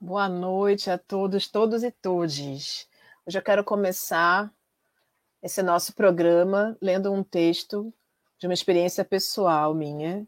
Boa 0.00 0.28
noite 0.28 0.92
a 0.92 0.96
todos, 0.96 1.48
todos 1.48 1.82
e 1.82 1.90
todes. 1.90 2.88
Hoje 3.26 3.36
eu 3.36 3.42
quero 3.42 3.64
começar 3.64 4.48
esse 5.42 5.60
nosso 5.60 5.92
programa 5.92 6.76
lendo 6.80 7.12
um 7.12 7.24
texto 7.24 7.92
de 8.38 8.46
uma 8.46 8.54
experiência 8.54 9.04
pessoal 9.04 9.74
minha, 9.74 10.24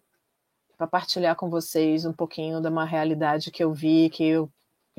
para 0.76 0.88
partilhar 0.88 1.36
com 1.36 1.48
vocês 1.48 2.04
um 2.04 2.12
pouquinho 2.12 2.60
de 2.60 2.66
uma 2.66 2.84
realidade 2.84 3.52
que 3.52 3.62
eu 3.62 3.72
vi, 3.72 4.10
que, 4.10 4.24
eu, 4.24 4.50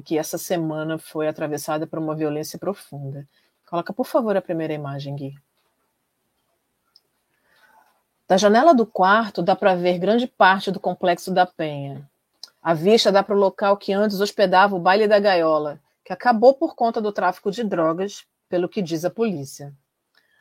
que 0.05 0.17
essa 0.17 0.37
semana 0.37 0.97
foi 0.97 1.27
atravessada 1.27 1.85
por 1.85 1.99
uma 1.99 2.15
violência 2.15 2.57
profunda. 2.57 3.27
Coloca, 3.69 3.91
por 3.91 4.05
favor, 4.05 4.37
a 4.37 4.41
primeira 4.41 4.73
imagem, 4.73 5.17
Gui. 5.17 5.35
Da 8.25 8.37
janela 8.37 8.73
do 8.73 8.85
quarto 8.85 9.43
dá 9.43 9.53
para 9.53 9.75
ver 9.75 9.99
grande 9.99 10.27
parte 10.27 10.71
do 10.71 10.79
complexo 10.79 11.29
da 11.29 11.45
Penha. 11.45 12.09
A 12.63 12.75
vista 12.75 13.11
dá 13.11 13.23
para 13.23 13.35
o 13.35 13.39
local 13.39 13.75
que 13.75 13.91
antes 13.91 14.21
hospedava 14.21 14.75
o 14.75 14.79
baile 14.79 15.07
da 15.07 15.19
gaiola, 15.19 15.81
que 16.05 16.13
acabou 16.13 16.53
por 16.53 16.75
conta 16.75 17.01
do 17.01 17.11
tráfico 17.11 17.49
de 17.49 17.63
drogas, 17.63 18.23
pelo 18.47 18.69
que 18.69 18.83
diz 18.83 19.03
a 19.03 19.09
polícia. 19.09 19.73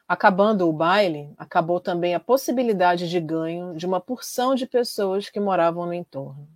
Acabando 0.06 0.68
o 0.68 0.72
baile, 0.72 1.32
acabou 1.38 1.80
também 1.80 2.14
a 2.14 2.20
possibilidade 2.20 3.08
de 3.08 3.18
ganho 3.20 3.74
de 3.74 3.86
uma 3.86 4.00
porção 4.00 4.54
de 4.54 4.66
pessoas 4.66 5.30
que 5.30 5.40
moravam 5.40 5.86
no 5.86 5.94
entorno. 5.94 6.46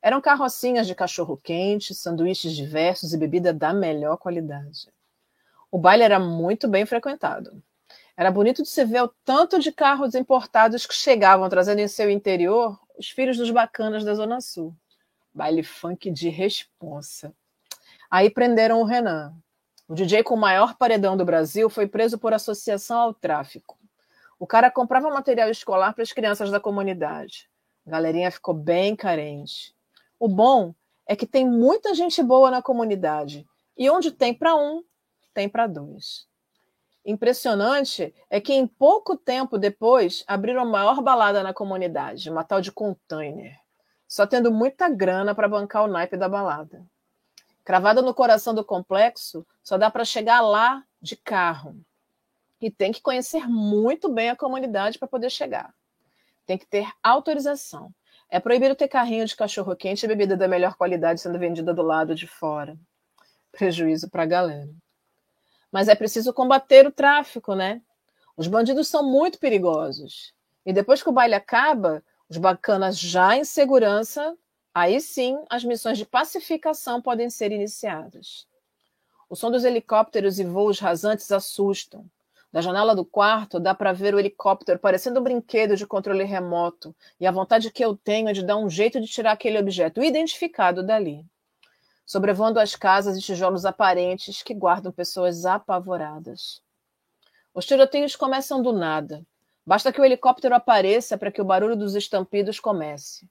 Eram 0.00 0.20
carrocinhas 0.20 0.86
de 0.86 0.94
cachorro-quente, 0.94 1.92
sanduíches 1.92 2.54
diversos 2.54 3.12
e 3.12 3.18
bebida 3.18 3.52
da 3.52 3.72
melhor 3.72 4.18
qualidade. 4.18 4.88
O 5.68 5.78
baile 5.78 6.04
era 6.04 6.20
muito 6.20 6.68
bem 6.68 6.86
frequentado. 6.86 7.60
Era 8.16 8.30
bonito 8.30 8.62
de 8.62 8.68
se 8.68 8.84
ver 8.84 9.02
o 9.02 9.12
tanto 9.24 9.58
de 9.58 9.72
carros 9.72 10.14
importados 10.14 10.86
que 10.86 10.94
chegavam 10.94 11.48
trazendo 11.48 11.80
em 11.80 11.88
seu 11.88 12.08
interior 12.08 12.78
os 13.00 13.08
Filhos 13.08 13.38
dos 13.38 13.50
Bacanas 13.50 14.04
da 14.04 14.12
Zona 14.12 14.42
Sul. 14.42 14.76
Baile 15.32 15.62
funk 15.62 16.10
de 16.10 16.28
responsa. 16.28 17.32
Aí 18.10 18.28
prenderam 18.28 18.82
o 18.82 18.84
Renan. 18.84 19.34
O 19.88 19.94
DJ 19.94 20.22
com 20.22 20.34
o 20.34 20.38
maior 20.38 20.76
paredão 20.76 21.16
do 21.16 21.24
Brasil 21.24 21.70
foi 21.70 21.86
preso 21.86 22.18
por 22.18 22.34
associação 22.34 22.98
ao 23.00 23.14
tráfico. 23.14 23.78
O 24.38 24.46
cara 24.46 24.70
comprava 24.70 25.08
material 25.08 25.48
escolar 25.48 25.94
para 25.94 26.02
as 26.02 26.12
crianças 26.12 26.50
da 26.50 26.60
comunidade. 26.60 27.48
A 27.86 27.90
galerinha 27.90 28.30
ficou 28.30 28.52
bem 28.52 28.94
carente. 28.94 29.74
O 30.18 30.28
bom 30.28 30.74
é 31.06 31.16
que 31.16 31.26
tem 31.26 31.48
muita 31.48 31.94
gente 31.94 32.22
boa 32.22 32.50
na 32.50 32.60
comunidade. 32.60 33.46
E 33.78 33.88
onde 33.88 34.10
tem 34.10 34.34
para 34.34 34.54
um, 34.54 34.84
tem 35.32 35.48
para 35.48 35.66
dois. 35.66 36.28
Impressionante 37.04 38.14
é 38.28 38.40
que 38.40 38.52
em 38.52 38.66
pouco 38.66 39.16
tempo 39.16 39.56
depois 39.56 40.22
abriram 40.26 40.62
a 40.62 40.66
maior 40.66 41.00
balada 41.00 41.42
na 41.42 41.54
comunidade, 41.54 42.28
uma 42.28 42.44
tal 42.44 42.60
de 42.60 42.70
container, 42.70 43.58
só 44.06 44.26
tendo 44.26 44.52
muita 44.52 44.88
grana 44.88 45.34
para 45.34 45.48
bancar 45.48 45.84
o 45.84 45.88
naipe 45.88 46.16
da 46.16 46.28
balada. 46.28 46.86
Cravada 47.64 48.02
no 48.02 48.12
coração 48.12 48.54
do 48.54 48.64
complexo, 48.64 49.46
só 49.62 49.78
dá 49.78 49.90
para 49.90 50.04
chegar 50.04 50.42
lá 50.42 50.84
de 51.00 51.16
carro. 51.16 51.80
E 52.60 52.70
tem 52.70 52.92
que 52.92 53.00
conhecer 53.00 53.48
muito 53.48 54.12
bem 54.12 54.28
a 54.28 54.36
comunidade 54.36 54.98
para 54.98 55.08
poder 55.08 55.30
chegar. 55.30 55.72
Tem 56.44 56.58
que 56.58 56.66
ter 56.66 56.86
autorização. 57.02 57.94
É 58.28 58.38
proibido 58.38 58.74
ter 58.74 58.88
carrinho 58.88 59.24
de 59.24 59.34
cachorro 59.34 59.74
quente 59.74 60.04
e 60.04 60.08
bebida 60.08 60.36
da 60.36 60.46
melhor 60.46 60.74
qualidade 60.74 61.20
sendo 61.20 61.38
vendida 61.38 61.72
do 61.72 61.82
lado 61.82 62.14
de 62.14 62.26
fora. 62.26 62.76
Prejuízo 63.52 64.10
para 64.10 64.24
a 64.24 64.26
galera 64.26 64.70
mas 65.72 65.88
é 65.88 65.94
preciso 65.94 66.32
combater 66.32 66.86
o 66.86 66.92
tráfico, 66.92 67.54
né? 67.54 67.80
Os 68.36 68.46
bandidos 68.46 68.88
são 68.88 69.02
muito 69.02 69.38
perigosos. 69.38 70.34
E 70.64 70.72
depois 70.72 71.02
que 71.02 71.08
o 71.08 71.12
baile 71.12 71.34
acaba, 71.34 72.02
os 72.28 72.36
bacanas 72.36 72.98
já 72.98 73.36
em 73.36 73.44
segurança, 73.44 74.36
aí 74.74 75.00
sim 75.00 75.38
as 75.48 75.64
missões 75.64 75.98
de 75.98 76.06
pacificação 76.06 77.00
podem 77.00 77.28
ser 77.30 77.52
iniciadas. 77.52 78.46
O 79.28 79.36
som 79.36 79.50
dos 79.50 79.64
helicópteros 79.64 80.38
e 80.38 80.44
voos 80.44 80.78
rasantes 80.78 81.30
assustam. 81.30 82.04
Da 82.52 82.60
janela 82.60 82.96
do 82.96 83.04
quarto 83.04 83.60
dá 83.60 83.74
para 83.74 83.92
ver 83.92 84.12
o 84.12 84.18
helicóptero 84.18 84.78
parecendo 84.78 85.20
um 85.20 85.22
brinquedo 85.22 85.76
de 85.76 85.86
controle 85.86 86.24
remoto, 86.24 86.94
e 87.20 87.26
a 87.26 87.30
vontade 87.30 87.70
que 87.70 87.84
eu 87.84 87.96
tenho 87.96 88.28
é 88.28 88.32
de 88.32 88.44
dar 88.44 88.56
um 88.56 88.68
jeito 88.68 89.00
de 89.00 89.06
tirar 89.06 89.32
aquele 89.32 89.58
objeto 89.58 90.02
identificado 90.02 90.84
dali 90.84 91.24
sobrevoando 92.10 92.58
as 92.58 92.74
casas 92.74 93.16
e 93.16 93.20
tijolos 93.20 93.64
aparentes 93.64 94.42
que 94.42 94.52
guardam 94.52 94.90
pessoas 94.90 95.46
apavoradas. 95.46 96.60
Os 97.54 97.64
tiroteios 97.64 98.16
começam 98.16 98.60
do 98.60 98.72
nada. 98.72 99.24
Basta 99.64 99.92
que 99.92 100.00
o 100.00 100.04
helicóptero 100.04 100.56
apareça 100.56 101.16
para 101.16 101.30
que 101.30 101.40
o 101.40 101.44
barulho 101.44 101.76
dos 101.76 101.94
estampidos 101.94 102.58
comece. 102.58 103.28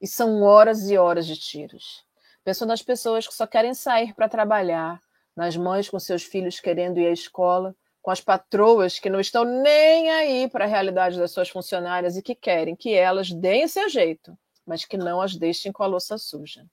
E 0.00 0.08
são 0.08 0.42
horas 0.42 0.90
e 0.90 0.98
horas 0.98 1.24
de 1.24 1.36
tiros. 1.36 2.04
Penso 2.42 2.66
nas 2.66 2.82
pessoas 2.82 3.28
que 3.28 3.32
só 3.32 3.46
querem 3.46 3.74
sair 3.74 4.12
para 4.12 4.28
trabalhar, 4.28 5.00
nas 5.36 5.56
mães 5.56 5.88
com 5.88 6.00
seus 6.00 6.24
filhos 6.24 6.58
querendo 6.58 6.98
ir 6.98 7.06
à 7.06 7.12
escola, 7.12 7.76
com 8.02 8.10
as 8.10 8.20
patroas 8.20 8.98
que 8.98 9.08
não 9.08 9.20
estão 9.20 9.44
nem 9.44 10.10
aí 10.10 10.48
para 10.48 10.64
a 10.64 10.68
realidade 10.68 11.16
das 11.16 11.30
suas 11.30 11.48
funcionárias 11.48 12.16
e 12.16 12.22
que 12.22 12.34
querem 12.34 12.74
que 12.74 12.92
elas 12.92 13.30
deem 13.30 13.68
seu 13.68 13.88
jeito, 13.88 14.36
mas 14.66 14.84
que 14.84 14.96
não 14.96 15.22
as 15.22 15.36
deixem 15.36 15.70
com 15.70 15.84
a 15.84 15.86
louça 15.86 16.18
suja. 16.18 16.66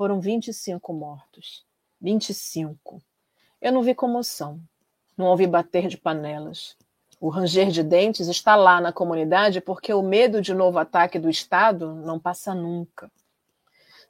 Foram 0.00 0.18
25 0.18 0.94
mortos. 0.94 1.62
25. 2.00 3.02
Eu 3.60 3.70
não 3.70 3.82
vi 3.82 3.94
comoção. 3.94 4.58
Não 5.14 5.26
ouvi 5.26 5.46
bater 5.46 5.88
de 5.88 5.98
panelas. 5.98 6.74
O 7.20 7.28
ranger 7.28 7.68
de 7.68 7.82
dentes 7.82 8.26
está 8.26 8.56
lá 8.56 8.80
na 8.80 8.94
comunidade 8.94 9.60
porque 9.60 9.92
o 9.92 10.00
medo 10.00 10.40
de 10.40 10.54
novo 10.54 10.78
ataque 10.78 11.18
do 11.18 11.28
Estado 11.28 11.94
não 11.96 12.18
passa 12.18 12.54
nunca. 12.54 13.12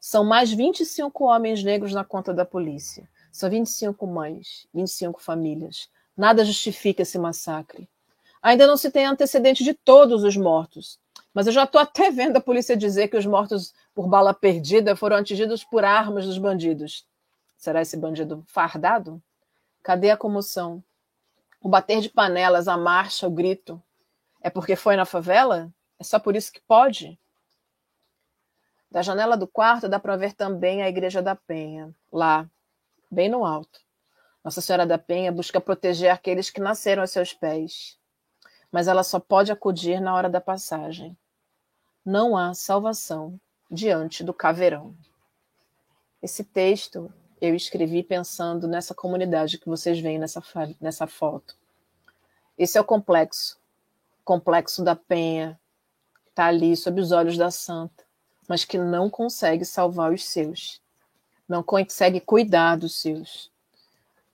São 0.01 0.23
mais 0.23 0.53
25 0.53 1.25
homens 1.25 1.65
negros 1.65 1.93
na 1.93 2.05
conta 2.05 2.33
da 2.33 2.45
polícia. 2.45 3.09
São 3.33 3.51
25 3.51 4.07
mães, 4.07 4.69
25 4.73 5.21
famílias. 5.21 5.89
Nada 6.17 6.45
justifica 6.45 7.03
esse 7.03 7.19
massacre. 7.19 7.89
Ainda 8.41 8.65
não 8.65 8.77
se 8.77 8.93
tem 8.93 9.07
antecedente 9.07 9.65
de 9.65 9.75
todos 9.75 10.23
os 10.23 10.37
mortos, 10.37 11.00
mas 11.33 11.47
eu 11.47 11.53
já 11.53 11.65
estou 11.65 11.81
até 11.81 12.11
vendo 12.11 12.37
a 12.37 12.41
polícia 12.41 12.77
dizer 12.77 13.09
que 13.09 13.17
os 13.17 13.27
mortos 13.27 13.73
por 13.95 14.09
bala 14.09 14.35
perdida 14.35 14.97
foram 14.97 15.17
atingidos 15.17 15.63
por 15.63 15.85
armas 15.85 16.27
dos 16.27 16.39
bandidos. 16.39 17.07
Será 17.57 17.83
esse 17.83 17.97
bandido 17.97 18.43
fardado? 18.47 19.23
Cadê 19.83 20.11
a 20.11 20.17
comoção? 20.17 20.83
O 21.61 21.69
bater 21.69 22.01
de 22.01 22.09
panelas, 22.09 22.69
a 22.69 22.77
marcha, 22.77 23.27
o 23.27 23.31
grito. 23.31 23.81
É 24.41 24.51
porque 24.51 24.75
foi 24.75 24.97
na 24.97 25.05
favela? 25.05 25.73
É 25.99 26.05
só 26.05 26.19
por 26.19 26.35
isso 26.35 26.53
que 26.53 26.61
pode? 26.63 27.19
Da 28.91 29.03
janela 29.03 29.37
do 29.37 29.47
quarto 29.47 29.89
dá 29.89 30.01
para 30.01 30.17
ver 30.17 30.33
também 30.33 30.83
a 30.83 30.89
Igreja 30.89 31.23
da 31.23 31.37
Penha, 31.37 31.95
lá, 32.11 32.49
bem 33.09 33.29
no 33.29 33.45
alto. 33.45 33.79
Nossa 34.43 34.61
Senhora 34.61 34.87
da 34.87 34.99
Penha 34.99 35.31
busca 35.31 35.61
proteger 35.61 36.11
aqueles 36.11 36.51
que 36.51 36.61
nasceram 36.61 37.03
a 37.03 37.07
seus 37.07 37.33
pés, 37.33 38.00
mas 38.71 38.89
ela 38.89 39.03
só 39.03 39.19
pode 39.19 39.51
acudir 39.53 40.01
na 40.01 40.15
hora 40.15 40.29
da 40.29 40.41
passagem 40.41 41.17
não 42.05 42.37
há 42.37 42.55
salvação 42.55 43.39
diante 43.71 44.25
do 44.25 44.33
caveirão. 44.33 44.95
Esse 46.23 46.43
texto 46.43 47.13
eu 47.41 47.55
escrevi 47.55 48.03
pensando 48.03 48.67
nessa 48.67 48.95
comunidade 48.95 49.59
que 49.59 49.69
vocês 49.69 50.01
veem 50.01 50.19
nessa, 50.19 50.43
nessa 50.81 51.07
foto. 51.07 51.57
Esse 52.59 52.77
é 52.77 52.81
o 52.81 52.85
complexo, 52.85 53.59
complexo 54.25 54.83
da 54.83 54.95
Penha, 54.95 55.59
que 56.25 56.31
está 56.31 56.47
ali 56.47 56.77
sob 56.77 57.01
os 57.01 57.13
olhos 57.13 57.39
da 57.39 57.51
santa, 57.51 58.05
mas 58.49 58.65
que 58.65 58.77
não 58.77 59.09
consegue 59.09 59.65
salvar 59.65 60.13
os 60.13 60.25
seus, 60.25 60.83
não 61.49 61.63
consegue 61.63 62.21
cuidar 62.21 62.77
dos 62.77 63.01
seus. 63.01 63.51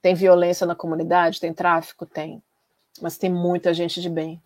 Tem 0.03 0.15
violência 0.15 0.67
na 0.67 0.75
comunidade? 0.75 1.41
Tem 1.41 1.53
tráfico? 1.53 2.07
Tem. 2.07 2.43
Mas 3.01 3.19
tem 3.19 3.31
muita 3.31 3.75
gente 3.75 4.01
de 4.01 4.09
bem. 4.09 4.43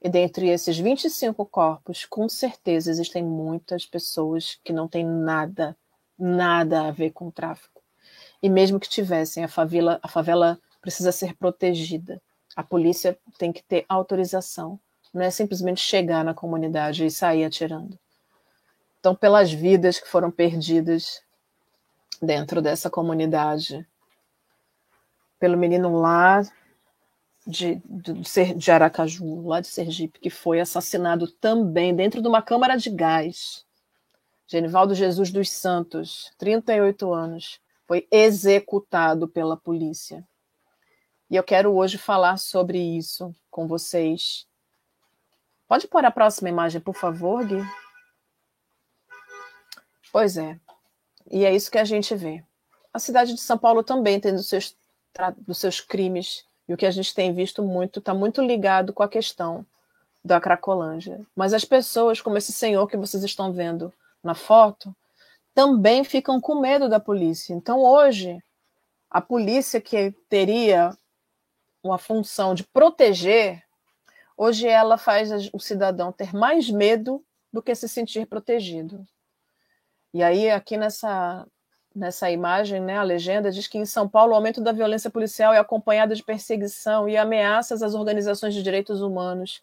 E 0.00 0.08
dentre 0.08 0.48
esses 0.48 0.78
25 0.78 1.46
corpos, 1.46 2.04
com 2.04 2.28
certeza 2.28 2.90
existem 2.90 3.24
muitas 3.24 3.86
pessoas 3.86 4.60
que 4.62 4.72
não 4.72 4.86
têm 4.86 5.04
nada, 5.04 5.76
nada 6.18 6.88
a 6.88 6.90
ver 6.90 7.10
com 7.10 7.28
o 7.28 7.32
tráfico. 7.32 7.82
E 8.42 8.50
mesmo 8.50 8.78
que 8.78 8.88
tivessem, 8.88 9.42
a 9.42 9.48
favela, 9.48 9.98
a 10.02 10.08
favela 10.08 10.60
precisa 10.82 11.10
ser 11.10 11.34
protegida. 11.34 12.20
A 12.54 12.62
polícia 12.62 13.18
tem 13.38 13.50
que 13.50 13.62
ter 13.62 13.86
autorização. 13.88 14.78
Não 15.12 15.22
é 15.22 15.30
simplesmente 15.30 15.80
chegar 15.80 16.22
na 16.22 16.34
comunidade 16.34 17.06
e 17.06 17.10
sair 17.10 17.44
atirando. 17.44 17.98
Então, 19.00 19.14
pelas 19.14 19.50
vidas 19.50 19.98
que 19.98 20.08
foram 20.08 20.30
perdidas 20.30 21.22
dentro 22.20 22.60
dessa 22.60 22.90
comunidade, 22.90 23.86
pelo 25.38 25.56
menino 25.56 25.98
lá 25.98 26.42
de, 27.46 27.80
de, 27.84 28.54
de 28.54 28.70
Aracaju, 28.70 29.46
lá 29.46 29.60
de 29.60 29.68
Sergipe, 29.68 30.18
que 30.18 30.30
foi 30.30 30.60
assassinado 30.60 31.30
também 31.30 31.94
dentro 31.94 32.22
de 32.22 32.28
uma 32.28 32.42
câmara 32.42 32.76
de 32.76 32.90
gás. 32.90 33.64
Genivaldo 34.46 34.94
Jesus 34.94 35.30
dos 35.30 35.50
Santos, 35.50 36.32
38 36.38 37.12
anos, 37.12 37.60
foi 37.86 38.06
executado 38.10 39.28
pela 39.28 39.56
polícia. 39.56 40.26
E 41.30 41.36
eu 41.36 41.42
quero 41.42 41.74
hoje 41.74 41.98
falar 41.98 42.36
sobre 42.38 42.78
isso 42.78 43.34
com 43.50 43.66
vocês. 43.66 44.46
Pode 45.66 45.88
pôr 45.88 46.04
a 46.04 46.10
próxima 46.10 46.48
imagem, 46.48 46.80
por 46.80 46.94
favor, 46.94 47.44
Gui? 47.44 47.62
Pois 50.12 50.36
é. 50.36 50.58
E 51.30 51.44
é 51.44 51.54
isso 51.54 51.70
que 51.70 51.78
a 51.78 51.84
gente 51.84 52.14
vê. 52.14 52.44
A 52.92 52.98
cidade 52.98 53.34
de 53.34 53.40
São 53.40 53.58
Paulo 53.58 53.82
também 53.82 54.20
tem 54.20 54.34
dos 54.34 54.48
seus, 54.48 54.76
dos 55.38 55.58
seus 55.58 55.80
crimes, 55.80 56.46
e 56.68 56.74
o 56.74 56.76
que 56.76 56.86
a 56.86 56.90
gente 56.90 57.14
tem 57.14 57.32
visto 57.32 57.62
muito 57.62 57.98
está 57.98 58.14
muito 58.14 58.40
ligado 58.42 58.92
com 58.92 59.02
a 59.02 59.08
questão 59.08 59.64
da 60.24 60.40
Cracolândia. 60.40 61.20
Mas 61.36 61.52
as 61.52 61.64
pessoas, 61.64 62.20
como 62.20 62.38
esse 62.38 62.52
senhor 62.52 62.86
que 62.86 62.96
vocês 62.96 63.22
estão 63.22 63.52
vendo 63.52 63.92
na 64.22 64.34
foto, 64.34 64.94
também 65.54 66.02
ficam 66.02 66.40
com 66.40 66.60
medo 66.60 66.88
da 66.88 66.98
polícia. 66.98 67.52
Então, 67.52 67.80
hoje, 67.80 68.42
a 69.10 69.20
polícia 69.20 69.80
que 69.80 70.12
teria 70.28 70.96
uma 71.82 71.98
função 71.98 72.54
de 72.54 72.64
proteger, 72.64 73.62
hoje 74.36 74.66
ela 74.66 74.96
faz 74.96 75.30
o 75.52 75.60
cidadão 75.60 76.10
ter 76.10 76.34
mais 76.34 76.70
medo 76.70 77.22
do 77.52 77.62
que 77.62 77.74
se 77.74 77.88
sentir 77.88 78.26
protegido. 78.26 79.06
E 80.12 80.22
aí, 80.22 80.50
aqui 80.50 80.76
nessa, 80.76 81.46
nessa 81.94 82.30
imagem, 82.30 82.80
né, 82.80 82.98
a 82.98 83.02
legenda 83.02 83.50
diz 83.50 83.68
que 83.68 83.78
em 83.78 83.86
São 83.86 84.08
Paulo 84.08 84.32
o 84.32 84.34
aumento 84.34 84.60
da 84.60 84.72
violência 84.72 85.10
policial 85.10 85.54
é 85.54 85.58
acompanhado 85.58 86.14
de 86.14 86.22
perseguição 86.22 87.08
e 87.08 87.16
ameaças 87.16 87.82
às 87.82 87.94
organizações 87.94 88.54
de 88.54 88.62
direitos 88.62 89.00
humanos 89.00 89.62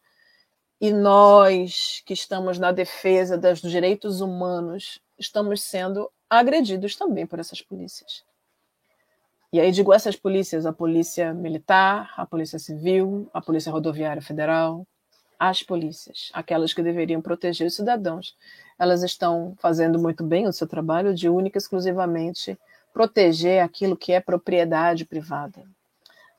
e 0.81 0.91
nós, 0.91 2.01
que 2.07 2.13
estamos 2.13 2.57
na 2.57 2.71
defesa 2.71 3.37
dos 3.37 3.61
direitos 3.61 4.19
humanos, 4.19 4.99
estamos 5.15 5.61
sendo 5.61 6.11
agredidos 6.27 6.95
também 6.95 7.27
por 7.27 7.39
essas 7.39 7.61
polícias. 7.61 8.23
E 9.53 9.59
aí 9.59 9.71
digo 9.71 9.93
essas 9.93 10.15
polícias, 10.15 10.65
a 10.65 10.73
polícia 10.73 11.35
militar, 11.35 12.11
a 12.17 12.25
polícia 12.25 12.57
civil, 12.57 13.29
a 13.31 13.39
polícia 13.39 13.71
rodoviária 13.71 14.23
federal, 14.23 14.87
as 15.41 15.63
polícias, 15.63 16.29
aquelas 16.33 16.73
que 16.73 16.83
deveriam 16.83 17.21
proteger 17.21 17.67
os 17.67 17.75
cidadãos, 17.75 18.35
elas 18.77 19.01
estão 19.01 19.55
fazendo 19.57 19.97
muito 19.97 20.23
bem 20.23 20.47
o 20.47 20.53
seu 20.53 20.67
trabalho 20.67 21.13
de 21.15 21.27
única 21.27 21.57
e 21.57 21.59
exclusivamente 21.59 22.57
proteger 22.93 23.63
aquilo 23.63 23.97
que 23.97 24.13
é 24.13 24.19
propriedade 24.19 25.05
privada. 25.05 25.63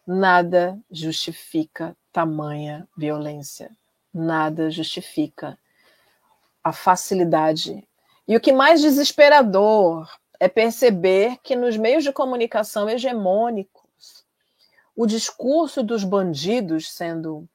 Nada 0.06 0.78
justifica 0.90 1.96
tamanha 2.12 2.86
violência 2.96 3.70
nada 4.12 4.70
justifica 4.70 5.58
a 6.62 6.72
facilidade. 6.72 7.86
E 8.28 8.36
o 8.36 8.40
que 8.40 8.52
mais 8.52 8.80
desesperador 8.80 10.08
é 10.38 10.48
perceber 10.48 11.38
que 11.42 11.56
nos 11.56 11.76
meios 11.76 12.04
de 12.04 12.12
comunicação 12.12 12.88
hegemônicos, 12.88 14.24
o 14.94 15.06
discurso 15.06 15.82
dos 15.82 16.04
bandidos 16.04 16.90
sendo 16.90 17.48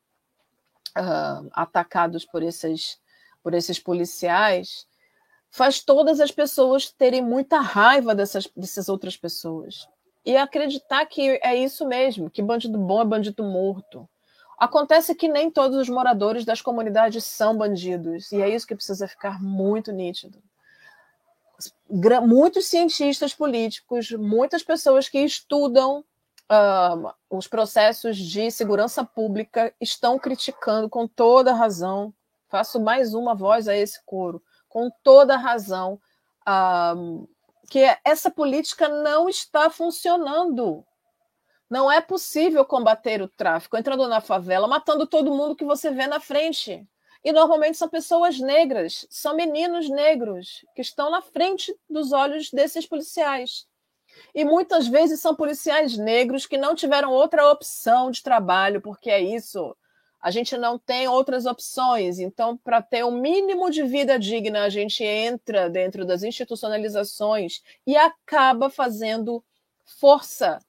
uh, 0.98 1.50
atacados 1.54 2.26
por 2.26 2.44
esses, 2.44 3.00
por 3.44 3.54
esses 3.54 3.80
policiais 3.80 4.88
faz 5.50 5.82
todas 5.82 6.20
as 6.20 6.32
pessoas 6.32 6.92
terem 6.92 7.22
muita 7.22 7.60
raiva 7.60 8.14
dessas, 8.14 8.50
dessas 8.56 8.90
outras 8.90 9.16
pessoas. 9.16 9.88
E 10.26 10.36
acreditar 10.36 11.06
que 11.06 11.40
é 11.42 11.56
isso 11.56 11.88
mesmo, 11.88 12.30
que 12.30 12.42
bandido 12.42 12.78
bom 12.78 13.02
é 13.02 13.06
bandido 13.06 13.44
morto 13.44 14.08
Acontece 14.58 15.14
que 15.14 15.28
nem 15.28 15.52
todos 15.52 15.78
os 15.78 15.88
moradores 15.88 16.44
das 16.44 16.62
comunidades 16.62 17.24
são 17.24 17.56
bandidos, 17.56 18.32
e 18.32 18.42
é 18.42 18.50
isso 18.50 18.66
que 18.66 18.76
precisa 18.76 19.08
ficar 19.08 19.40
muito 19.42 19.92
nítido. 19.92 20.42
Muitos 22.24 22.66
cientistas 22.66 23.36
políticos, 23.36 24.12
muitas 24.12 24.64
pessoas 24.64 25.08
que 25.08 25.20
estudam 25.20 26.04
os 27.30 27.48
processos 27.48 28.18
de 28.18 28.50
segurança 28.52 29.04
pública 29.04 29.74
estão 29.82 30.18
criticando 30.18 30.90
com 30.90 31.08
toda 31.08 31.54
razão. 31.54 32.14
Faço 32.48 32.80
mais 32.80 33.14
uma 33.14 33.36
voz 33.36 33.68
a 33.68 33.76
esse 33.76 34.02
coro, 34.06 34.42
com 34.70 34.90
toda 35.04 35.36
razão, 35.36 36.00
que 37.70 37.84
essa 38.06 38.32
política 38.32 38.88
não 38.88 39.28
está 39.28 39.70
funcionando. 39.70 40.86
Não 41.70 41.92
é 41.92 42.00
possível 42.00 42.64
combater 42.64 43.22
o 43.22 43.28
tráfico 43.28 43.76
entrando 43.76 44.08
na 44.08 44.22
favela, 44.22 44.70
matando 44.70 45.06
todo 45.06 45.36
mundo 45.36 45.56
que 45.56 45.66
você 45.66 45.92
vê 45.92 46.08
na 46.08 46.22
frente. 46.22 46.88
E 47.22 47.34
normalmente 47.34 47.78
são 47.78 47.90
pessoas 47.90 48.40
negras, 48.40 49.06
são 49.10 49.36
meninos 49.36 49.90
negros 49.90 50.64
que 50.74 50.82
estão 50.82 51.12
na 51.12 51.22
frente 51.22 51.78
dos 51.90 52.14
olhos 52.14 52.50
desses 52.52 52.86
policiais. 52.86 53.68
E 54.34 54.46
muitas 54.46 54.88
vezes 54.88 55.20
são 55.20 55.36
policiais 55.36 55.98
negros 55.98 56.46
que 56.46 56.58
não 56.58 56.76
tiveram 56.76 57.12
outra 57.12 57.50
opção 57.52 58.12
de 58.12 58.24
trabalho, 58.24 58.82
porque 58.82 59.10
é 59.10 59.22
isso. 59.22 59.76
A 60.22 60.32
gente 60.32 60.58
não 60.58 60.78
tem 60.78 61.08
outras 61.08 61.46
opções. 61.46 62.20
Então, 62.20 62.58
para 62.58 62.82
ter 62.82 63.06
um 63.06 63.12
mínimo 63.12 63.70
de 63.70 63.84
vida 63.84 64.18
digna, 64.18 64.64
a 64.64 64.70
gente 64.70 65.04
entra 65.04 65.70
dentro 65.70 66.06
das 66.06 66.24
institucionalizações 66.24 67.62
e 67.86 67.96
acaba 67.96 68.70
fazendo 68.70 69.44
força 69.86 70.60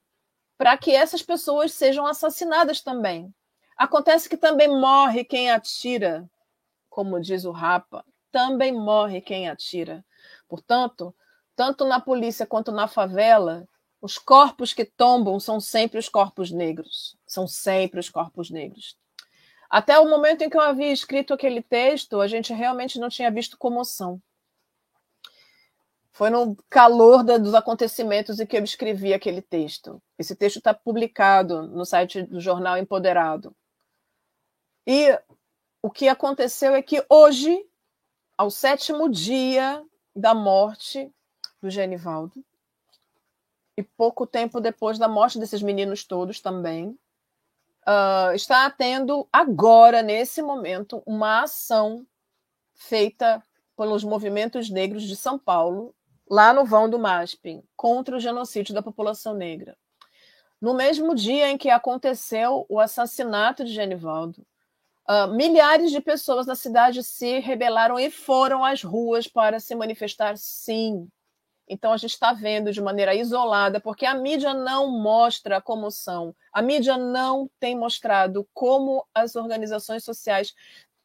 para 0.57 0.77
que 0.77 0.95
essas 0.95 1.23
pessoas 1.23 1.73
sejam 1.73 2.07
assassinadas 2.07 2.81
também. 2.81 3.33
Acontece 3.77 4.29
que 4.29 4.37
também 4.37 4.69
morre 4.69 5.25
quem 5.25 5.51
atira, 5.51 6.29
como 6.91 7.21
diz 7.21 7.45
o 7.45 7.53
Rapa, 7.53 8.05
também 8.31 8.73
morre 8.73 9.21
quem 9.21 9.49
atira. 9.49 10.05
Portanto, 10.49 11.15
tanto 11.59 11.85
na 11.85 12.01
polícia 12.01 12.47
quanto 12.47 12.71
na 12.71 12.87
favela, 12.87 13.67
os 14.01 14.17
corpos 14.17 14.73
que 14.73 14.85
tombam 14.85 15.41
são 15.41 15.59
sempre 15.59 15.99
os 15.99 16.09
corpos 16.09 16.53
negros. 16.53 17.19
São 17.27 17.49
sempre 17.49 17.99
os 17.99 18.09
corpos 18.09 18.49
negros. 18.49 18.97
Até 19.69 19.99
o 19.99 20.09
momento 20.09 20.43
em 20.43 20.49
que 20.49 20.57
eu 20.57 20.61
havia 20.61 20.93
escrito 20.93 21.35
aquele 21.35 21.61
texto, 21.61 22.21
a 22.21 22.29
gente 22.29 22.53
realmente 22.53 23.01
não 23.01 23.09
tinha 23.09 23.29
visto 23.29 23.59
comoção. 23.59 24.23
Foi 26.13 26.31
no 26.31 26.55
calor 26.71 27.25
da, 27.25 27.39
dos 27.39 27.55
acontecimentos 27.55 28.39
em 28.39 28.47
que 28.47 28.57
eu 28.57 28.63
escrevi 28.63 29.13
aquele 29.13 29.43
texto. 29.43 30.01
Esse 30.17 30.37
texto 30.37 30.59
está 30.59 30.73
publicado 30.73 31.63
no 31.63 31.85
site 31.85 32.23
do 32.23 32.41
jornal 32.41 32.79
Empoderado. 32.79 33.53
E 34.87 35.09
o 35.83 35.91
que 35.91 36.07
aconteceu 36.07 36.77
é 36.77 36.83
que 36.83 37.05
hoje, 37.11 37.69
ao 38.37 38.49
sétimo 38.49 39.09
dia 39.09 39.85
da 40.15 40.37
morte 40.37 41.13
do 41.61 41.71
Genivaldo, 41.71 42.45
e 43.77 43.83
pouco 43.83 44.27
tempo 44.27 44.61
depois 44.61 44.99
da 44.99 45.07
morte 45.09 45.39
desses 45.39 45.63
meninos 45.63 46.05
todos 46.05 46.41
também, 46.41 46.99
uh, 47.87 48.35
está 48.35 48.69
tendo 48.71 49.29
agora, 49.33 50.03
nesse 50.03 50.43
momento, 50.43 51.03
uma 51.07 51.43
ação 51.43 52.07
feita 52.75 53.43
pelos 53.77 54.03
movimentos 54.03 54.69
negros 54.69 55.05
de 55.05 55.15
São 55.15 55.39
Paulo 55.39 55.95
lá 56.29 56.53
no 56.53 56.65
vão 56.65 56.91
do 56.91 56.99
MASP, 56.99 57.63
contra 57.77 58.17
o 58.17 58.21
genocídio 58.21 58.75
da 58.75 58.83
população 58.83 59.35
negra. 59.35 59.77
No 60.61 60.75
mesmo 60.75 61.15
dia 61.15 61.49
em 61.49 61.57
que 61.57 61.71
aconteceu 61.71 62.67
o 62.69 62.81
assassinato 62.81 63.65
de 63.65 63.73
Genivaldo, 63.73 64.45
uh, 65.09 65.29
milhares 65.29 65.91
de 65.91 66.01
pessoas 66.01 66.47
na 66.47 66.55
cidade 66.55 67.03
se 67.03 67.39
rebelaram 67.39 67.99
e 67.99 68.11
foram 68.11 68.65
às 68.65 68.83
ruas 68.83 69.29
para 69.29 69.61
se 69.61 69.75
manifestar, 69.75 70.37
sim. 70.37 71.09
Então 71.69 71.93
a 71.93 71.97
gente 71.97 72.13
está 72.13 72.33
vendo 72.33 72.73
de 72.73 72.81
maneira 72.81 73.15
isolada, 73.15 73.81
porque 73.81 74.07
a 74.07 74.15
mídia 74.15 74.55
não 74.55 74.91
mostra 74.91 75.59
a 75.59 75.61
comoção, 75.61 76.35
a 76.53 76.63
mídia 76.63 76.97
não 76.97 77.51
tem 77.61 77.77
mostrado 77.77 78.49
como 78.55 79.07
as 79.15 79.37
organizações 79.37 80.05
sociais 80.05 80.55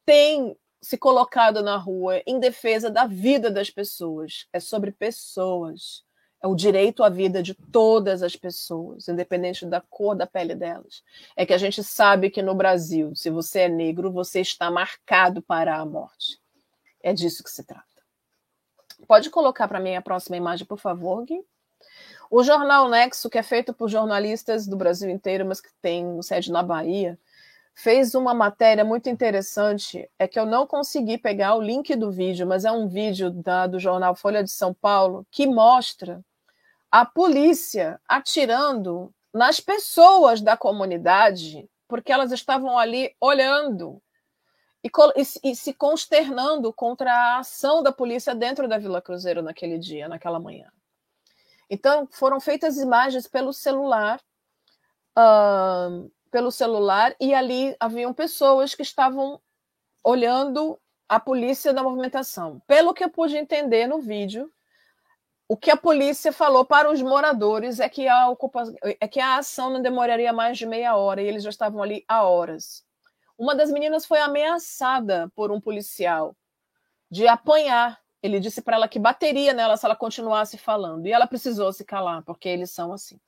têm 0.06 0.56
se 0.82 0.98
colocado 0.98 1.62
na 1.62 1.78
rua 1.78 2.22
em 2.26 2.40
defesa 2.40 2.90
da 2.90 3.06
vida 3.06 3.50
das 3.50 3.70
pessoas. 3.70 4.48
É 4.52 4.60
sobre 4.60 4.92
pessoas. 4.92 6.04
É 6.42 6.48
o 6.48 6.56
direito 6.56 7.06
à 7.06 7.10
vida 7.10 7.42
de 7.42 7.54
todas 7.54 8.22
as 8.22 8.36
pessoas, 8.36 9.08
independente 9.08 9.66
da 9.66 9.80
cor 9.80 10.14
da 10.14 10.28
pele 10.28 10.54
delas. 10.54 11.02
É 11.38 11.46
que 11.46 11.54
a 11.54 11.58
gente 11.58 11.82
sabe 11.82 12.30
que 12.30 12.42
no 12.42 12.54
Brasil, 12.54 13.16
se 13.16 13.30
você 13.30 13.62
é 13.62 13.70
negro, 13.70 14.12
você 14.12 14.42
está 14.42 14.70
marcado 14.70 15.42
para 15.42 15.78
a 15.78 15.86
morte. 15.86 16.38
É 17.02 17.14
disso 17.14 17.46
que 17.46 17.50
se 17.50 17.64
trata. 17.64 17.93
Pode 19.08 19.30
colocar 19.30 19.68
para 19.68 19.80
mim 19.80 19.96
a 19.96 20.02
próxima 20.02 20.38
imagem, 20.38 20.66
por 20.66 20.80
favor, 20.80 21.24
Gui? 21.26 21.44
O 22.30 22.44
jornal 22.44 22.90
Nexo, 22.90 23.30
que 23.30 23.38
é 23.38 23.44
feito 23.44 23.74
por 23.74 23.90
jornalistas 23.90 24.66
do 24.66 24.76
Brasil 24.76 25.10
inteiro, 25.10 25.46
mas 25.46 25.62
que 25.62 25.70
tem 25.82 26.22
sede 26.22 26.52
na 26.52 26.64
Bahia, 26.64 27.20
fez 27.76 28.16
uma 28.16 28.34
matéria 28.34 28.84
muito 28.84 29.10
interessante. 29.10 30.10
É 30.18 30.28
que 30.28 30.40
eu 30.40 30.46
não 30.46 30.66
consegui 30.66 31.18
pegar 31.18 31.56
o 31.56 31.62
link 31.62 31.96
do 31.96 32.12
vídeo, 32.12 32.48
mas 32.48 32.66
é 32.66 32.72
um 32.72 32.88
vídeo 32.88 33.30
da, 33.30 33.68
do 33.68 33.80
jornal 33.80 34.16
Folha 34.16 34.44
de 34.44 34.52
São 34.52 34.74
Paulo 34.74 35.26
que 35.30 35.46
mostra 35.46 36.24
a 36.92 37.06
polícia 37.06 38.00
atirando 38.08 39.14
nas 39.34 39.60
pessoas 39.60 40.42
da 40.42 40.56
comunidade, 40.56 41.68
porque 41.88 42.12
elas 42.12 42.32
estavam 42.32 42.78
ali 42.78 43.16
olhando 43.20 44.02
e, 44.84 44.92
e, 45.52 45.56
se 45.56 45.74
consternando 45.74 46.74
contra 46.74 47.12
a 47.12 47.40
ação 47.40 47.82
da 47.82 47.92
polícia 47.92 48.36
dentro 48.36 48.68
da 48.68 48.78
Vila 48.78 49.02
Cruzeiro 49.02 49.42
naquele 49.42 49.78
dia, 49.78 50.10
naquela 50.10 50.40
manhã. 50.40 50.72
Então, 51.70 52.08
foram 52.12 52.40
feitas 52.40 52.78
imagens 52.78 53.28
pelo 53.28 53.54
celular. 53.54 54.20
Uh, 55.18 56.12
pelo 56.34 56.52
celular 56.52 57.16
e 57.20 57.32
ali 57.32 57.76
haviam 57.80 58.12
pessoas 58.12 58.74
que 58.74 58.82
estavam 58.82 59.40
olhando 60.04 60.80
a 61.08 61.20
polícia 61.20 61.72
da 61.72 61.84
movimentação. 61.84 62.60
Pelo 62.66 62.92
que 62.92 63.04
eu 63.04 63.10
pude 63.10 63.38
entender 63.38 63.86
no 63.86 64.02
vídeo, 64.02 64.52
o 65.48 65.56
que 65.56 65.70
a 65.70 65.78
polícia 65.78 66.34
falou 66.34 66.66
para 66.66 66.90
os 66.90 67.04
moradores 67.04 67.80
é 67.80 67.88
que 67.88 68.08
a 68.08 68.30
ocupação, 68.30 68.74
é 68.82 69.08
que 69.08 69.20
a 69.20 69.38
ação 69.38 69.70
não 69.70 69.80
demoraria 69.80 70.34
mais 70.34 70.58
de 70.58 70.66
meia 70.66 70.96
hora 70.96 71.22
e 71.22 71.28
eles 71.28 71.44
já 71.44 71.52
estavam 71.52 71.84
ali 71.84 72.04
há 72.08 72.24
horas. 72.24 72.84
Uma 73.44 73.56
das 73.56 73.70
meninas 73.70 74.06
foi 74.06 74.20
ameaçada 74.20 75.30
por 75.36 75.52
um 75.52 75.60
policial 75.60 76.34
de 77.12 77.28
apanhar. 77.28 78.00
Ele 78.22 78.40
disse 78.40 78.62
para 78.62 78.78
ela 78.78 78.88
que 78.88 78.98
bateria 78.98 79.52
nela 79.52 79.76
se 79.76 79.86
ela 79.86 79.98
continuasse 79.98 80.58
falando. 80.58 81.06
E 81.06 81.12
ela 81.12 81.28
precisou 81.28 81.74
se 81.74 81.84
calar, 81.84 82.24
porque 82.24 82.48
eles 82.48 82.72
são 82.72 82.94
assim. 82.94 83.20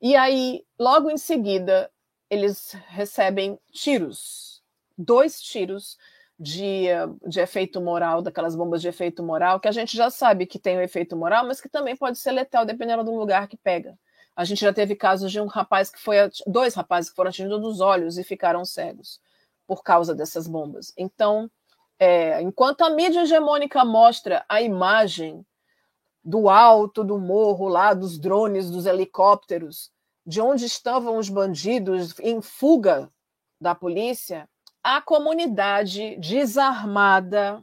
E 0.00 0.16
aí, 0.16 0.64
logo 0.78 1.10
em 1.10 1.18
seguida, 1.18 1.92
eles 2.30 2.72
recebem 2.88 3.58
tiros. 3.70 4.62
Dois 4.96 5.42
tiros 5.42 5.98
de, 6.40 6.86
de 7.28 7.38
efeito 7.38 7.82
moral, 7.82 8.22
daquelas 8.22 8.56
bombas 8.56 8.80
de 8.80 8.88
efeito 8.88 9.22
moral, 9.22 9.60
que 9.60 9.68
a 9.68 9.72
gente 9.72 9.94
já 9.94 10.08
sabe 10.08 10.46
que 10.46 10.58
tem 10.58 10.78
o 10.78 10.80
efeito 10.80 11.14
moral, 11.14 11.46
mas 11.46 11.60
que 11.60 11.68
também 11.68 11.94
pode 11.94 12.16
ser 12.16 12.32
letal, 12.32 12.64
dependendo 12.64 13.04
do 13.04 13.14
lugar 13.14 13.46
que 13.46 13.58
pega. 13.58 13.94
A 14.36 14.44
gente 14.44 14.60
já 14.60 14.72
teve 14.72 14.94
casos 14.94 15.32
de 15.32 15.40
um 15.40 15.46
rapaz 15.46 15.90
que 15.90 15.98
foi. 15.98 16.16
dois 16.46 16.74
rapazes 16.74 17.10
que 17.10 17.16
foram 17.16 17.30
atingidos 17.30 17.60
dos 17.60 17.80
olhos 17.80 18.18
e 18.18 18.22
ficaram 18.22 18.64
cegos 18.64 19.18
por 19.66 19.82
causa 19.82 20.14
dessas 20.14 20.46
bombas. 20.46 20.92
Então, 20.96 21.50
é, 21.98 22.40
enquanto 22.42 22.82
a 22.82 22.90
mídia 22.90 23.22
hegemônica 23.22 23.84
mostra 23.84 24.44
a 24.48 24.60
imagem 24.60 25.44
do 26.22 26.48
alto 26.48 27.02
do 27.02 27.18
morro 27.18 27.66
lá, 27.68 27.94
dos 27.94 28.18
drones, 28.18 28.70
dos 28.70 28.84
helicópteros, 28.84 29.90
de 30.26 30.40
onde 30.40 30.66
estavam 30.66 31.16
os 31.16 31.28
bandidos 31.28 32.18
em 32.20 32.42
fuga 32.42 33.10
da 33.60 33.74
polícia, 33.74 34.48
a 34.82 35.00
comunidade 35.00 36.16
desarmada 36.16 37.62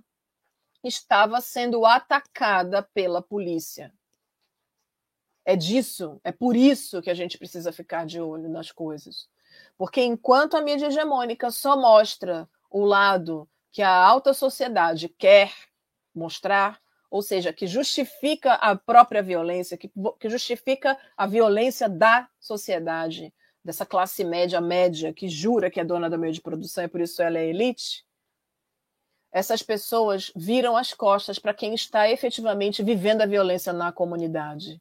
estava 0.83 1.39
sendo 1.39 1.85
atacada 1.85 2.83
pela 2.93 3.21
polícia. 3.21 3.93
É 5.45 5.55
disso, 5.55 6.19
é 6.23 6.31
por 6.31 6.55
isso 6.55 7.01
que 7.01 7.09
a 7.09 7.13
gente 7.13 7.37
precisa 7.37 7.71
ficar 7.71 8.05
de 8.05 8.19
olho 8.21 8.49
nas 8.49 8.71
coisas. 8.71 9.27
Porque 9.77 10.01
enquanto 10.01 10.55
a 10.55 10.61
mídia 10.61 10.87
hegemônica 10.87 11.51
só 11.51 11.75
mostra 11.75 12.49
o 12.69 12.85
lado 12.85 13.47
que 13.71 13.81
a 13.81 13.93
alta 13.93 14.33
sociedade 14.33 15.09
quer 15.09 15.51
mostrar, 16.15 16.79
ou 17.09 17.21
seja, 17.21 17.51
que 17.51 17.67
justifica 17.67 18.53
a 18.53 18.75
própria 18.75 19.21
violência, 19.21 19.77
que, 19.77 19.91
que 20.19 20.29
justifica 20.29 20.97
a 21.17 21.27
violência 21.27 21.89
da 21.89 22.27
sociedade, 22.39 23.33
dessa 23.63 23.85
classe 23.85 24.23
média 24.23 24.59
média 24.59 25.13
que 25.13 25.27
jura 25.27 25.69
que 25.69 25.79
é 25.79 25.85
dona 25.85 26.09
do 26.09 26.19
meio 26.19 26.33
de 26.33 26.41
produção 26.41 26.83
e 26.83 26.87
por 26.87 27.01
isso 27.01 27.21
ela 27.21 27.37
é 27.37 27.47
elite, 27.47 28.05
essas 29.31 29.63
pessoas 29.63 30.31
viram 30.35 30.77
as 30.77 30.93
costas 30.93 31.39
para 31.39 31.53
quem 31.53 31.73
está 31.73 32.09
efetivamente 32.09 32.83
vivendo 32.83 33.21
a 33.21 33.25
violência 33.25 33.73
na 33.73 33.91
comunidade. 33.91 34.79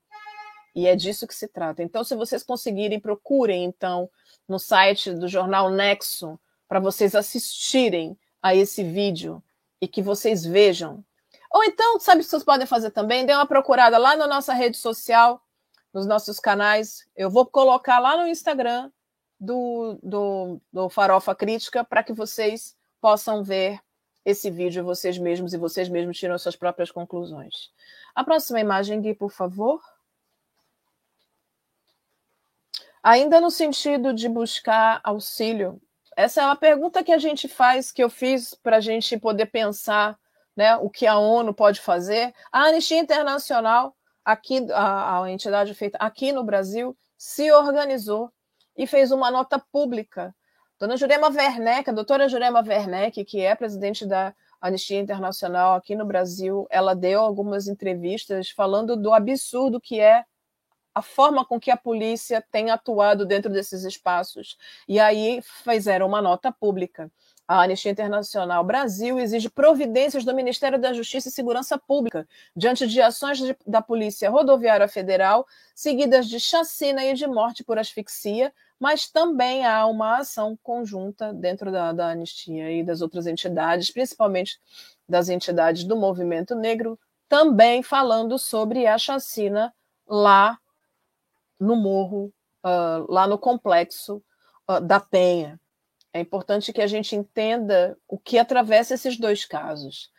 E 0.74 0.86
é 0.86 0.96
disso 0.96 1.26
que 1.26 1.34
se 1.34 1.48
trata. 1.48 1.82
Então, 1.82 2.02
se 2.02 2.14
vocês 2.14 2.42
conseguirem, 2.42 2.98
procurem 2.98 3.64
então 3.64 4.08
no 4.48 4.58
site 4.58 5.12
do 5.12 5.28
jornal 5.28 5.70
Nexo 5.70 6.38
para 6.66 6.80
vocês 6.80 7.14
assistirem 7.14 8.18
a 8.42 8.54
esse 8.54 8.82
vídeo 8.82 9.42
e 9.80 9.86
que 9.86 10.02
vocês 10.02 10.44
vejam. 10.44 11.04
Ou 11.50 11.62
então, 11.64 12.00
sabe 12.00 12.20
o 12.20 12.24
que 12.24 12.30
vocês 12.30 12.44
podem 12.44 12.66
fazer 12.66 12.90
também? 12.90 13.26
Dê 13.26 13.34
uma 13.34 13.46
procurada 13.46 13.98
lá 13.98 14.16
na 14.16 14.26
nossa 14.26 14.54
rede 14.54 14.78
social 14.78 15.42
nos 15.92 16.06
nossos 16.06 16.40
canais. 16.40 17.06
Eu 17.14 17.28
vou 17.28 17.44
colocar 17.44 17.98
lá 17.98 18.16
no 18.16 18.26
Instagram 18.26 18.90
do, 19.38 19.98
do, 20.02 20.60
do 20.72 20.88
Farofa 20.88 21.34
Crítica 21.34 21.84
para 21.84 22.02
que 22.02 22.12
vocês 22.12 22.74
possam 23.00 23.42
ver 23.42 23.80
esse 24.24 24.50
vídeo 24.50 24.84
vocês 24.84 25.18
mesmos 25.18 25.52
e 25.52 25.58
vocês 25.58 25.88
mesmos 25.88 26.18
tiram 26.18 26.38
suas 26.38 26.56
próprias 26.56 26.90
conclusões. 26.90 27.70
A 28.14 28.22
próxima 28.22 28.60
imagem, 28.60 29.00
Gui, 29.00 29.14
por 29.14 29.30
favor. 29.30 29.82
Ainda 33.02 33.40
no 33.40 33.50
sentido 33.50 34.14
de 34.14 34.28
buscar 34.28 35.00
auxílio, 35.02 35.80
essa 36.16 36.42
é 36.42 36.44
uma 36.44 36.56
pergunta 36.56 37.02
que 37.02 37.10
a 37.10 37.18
gente 37.18 37.48
faz, 37.48 37.90
que 37.90 38.02
eu 38.02 38.08
fiz 38.08 38.54
para 38.54 38.76
a 38.76 38.80
gente 38.80 39.18
poder 39.18 39.46
pensar 39.46 40.16
né, 40.56 40.76
o 40.76 40.88
que 40.88 41.06
a 41.06 41.18
ONU 41.18 41.52
pode 41.52 41.80
fazer. 41.80 42.32
A 42.52 42.64
Anistia 42.66 42.98
Internacional 42.98 43.96
aqui 44.24 44.66
a, 44.72 45.22
a 45.22 45.30
entidade 45.30 45.74
feita 45.74 45.98
aqui 45.98 46.30
no 46.30 46.44
Brasil 46.44 46.96
se 47.16 47.50
organizou 47.50 48.30
e 48.76 48.86
fez 48.86 49.10
uma 49.10 49.30
nota 49.30 49.58
pública. 49.58 50.34
Dona 50.78 50.96
Jurema 50.96 51.28
Werneck, 51.28 51.90
a 51.90 51.92
doutora 51.92 52.28
Jurema 52.28 52.60
Werneck, 52.60 53.24
que 53.24 53.40
é 53.40 53.54
presidente 53.54 54.06
da 54.06 54.34
Anistia 54.60 55.00
Internacional 55.00 55.74
aqui 55.74 55.96
no 55.96 56.04
Brasil, 56.04 56.68
ela 56.70 56.94
deu 56.94 57.20
algumas 57.20 57.66
entrevistas 57.66 58.50
falando 58.50 58.96
do 58.96 59.12
absurdo 59.12 59.80
que 59.80 59.98
é 59.98 60.24
a 60.94 61.02
forma 61.02 61.44
com 61.44 61.58
que 61.58 61.70
a 61.70 61.76
polícia 61.76 62.44
tem 62.50 62.70
atuado 62.70 63.24
dentro 63.24 63.50
desses 63.50 63.84
espaços. 63.84 64.56
E 64.86 65.00
aí 65.00 65.40
fizeram 65.64 66.06
uma 66.06 66.20
nota 66.20 66.52
pública. 66.52 67.10
A 67.46 67.62
Anistia 67.62 67.90
Internacional 67.90 68.62
Brasil 68.64 69.18
exige 69.18 69.50
providências 69.50 70.24
do 70.24 70.34
Ministério 70.34 70.78
da 70.78 70.92
Justiça 70.92 71.28
e 71.28 71.32
Segurança 71.32 71.76
Pública 71.76 72.26
diante 72.56 72.86
de 72.86 73.00
ações 73.00 73.38
de, 73.38 73.56
da 73.66 73.82
Polícia 73.82 74.30
Rodoviária 74.30 74.86
Federal, 74.88 75.46
seguidas 75.74 76.28
de 76.28 76.38
chacina 76.38 77.04
e 77.04 77.14
de 77.14 77.26
morte 77.26 77.64
por 77.64 77.78
asfixia, 77.78 78.52
mas 78.78 79.08
também 79.08 79.66
há 79.66 79.84
uma 79.86 80.18
ação 80.18 80.58
conjunta 80.62 81.32
dentro 81.32 81.70
da, 81.70 81.92
da 81.92 82.10
Anistia 82.10 82.70
e 82.70 82.82
das 82.82 83.02
outras 83.02 83.26
entidades, 83.26 83.90
principalmente 83.90 84.58
das 85.08 85.28
entidades 85.28 85.84
do 85.84 85.96
movimento 85.96 86.54
negro, 86.54 86.98
também 87.28 87.82
falando 87.82 88.38
sobre 88.38 88.86
a 88.86 88.96
chacina 88.96 89.74
lá 90.06 90.58
no 91.62 91.76
morro, 91.76 92.32
uh, 92.64 93.10
lá 93.10 93.26
no 93.26 93.38
complexo 93.38 94.22
uh, 94.68 94.80
da 94.80 94.98
Penha. 94.98 95.60
É 96.12 96.20
importante 96.20 96.72
que 96.72 96.82
a 96.82 96.86
gente 96.86 97.16
entenda 97.16 97.96
o 98.06 98.18
que 98.18 98.38
atravessa 98.38 98.94
esses 98.94 99.18
dois 99.18 99.44
casos. 99.44 100.10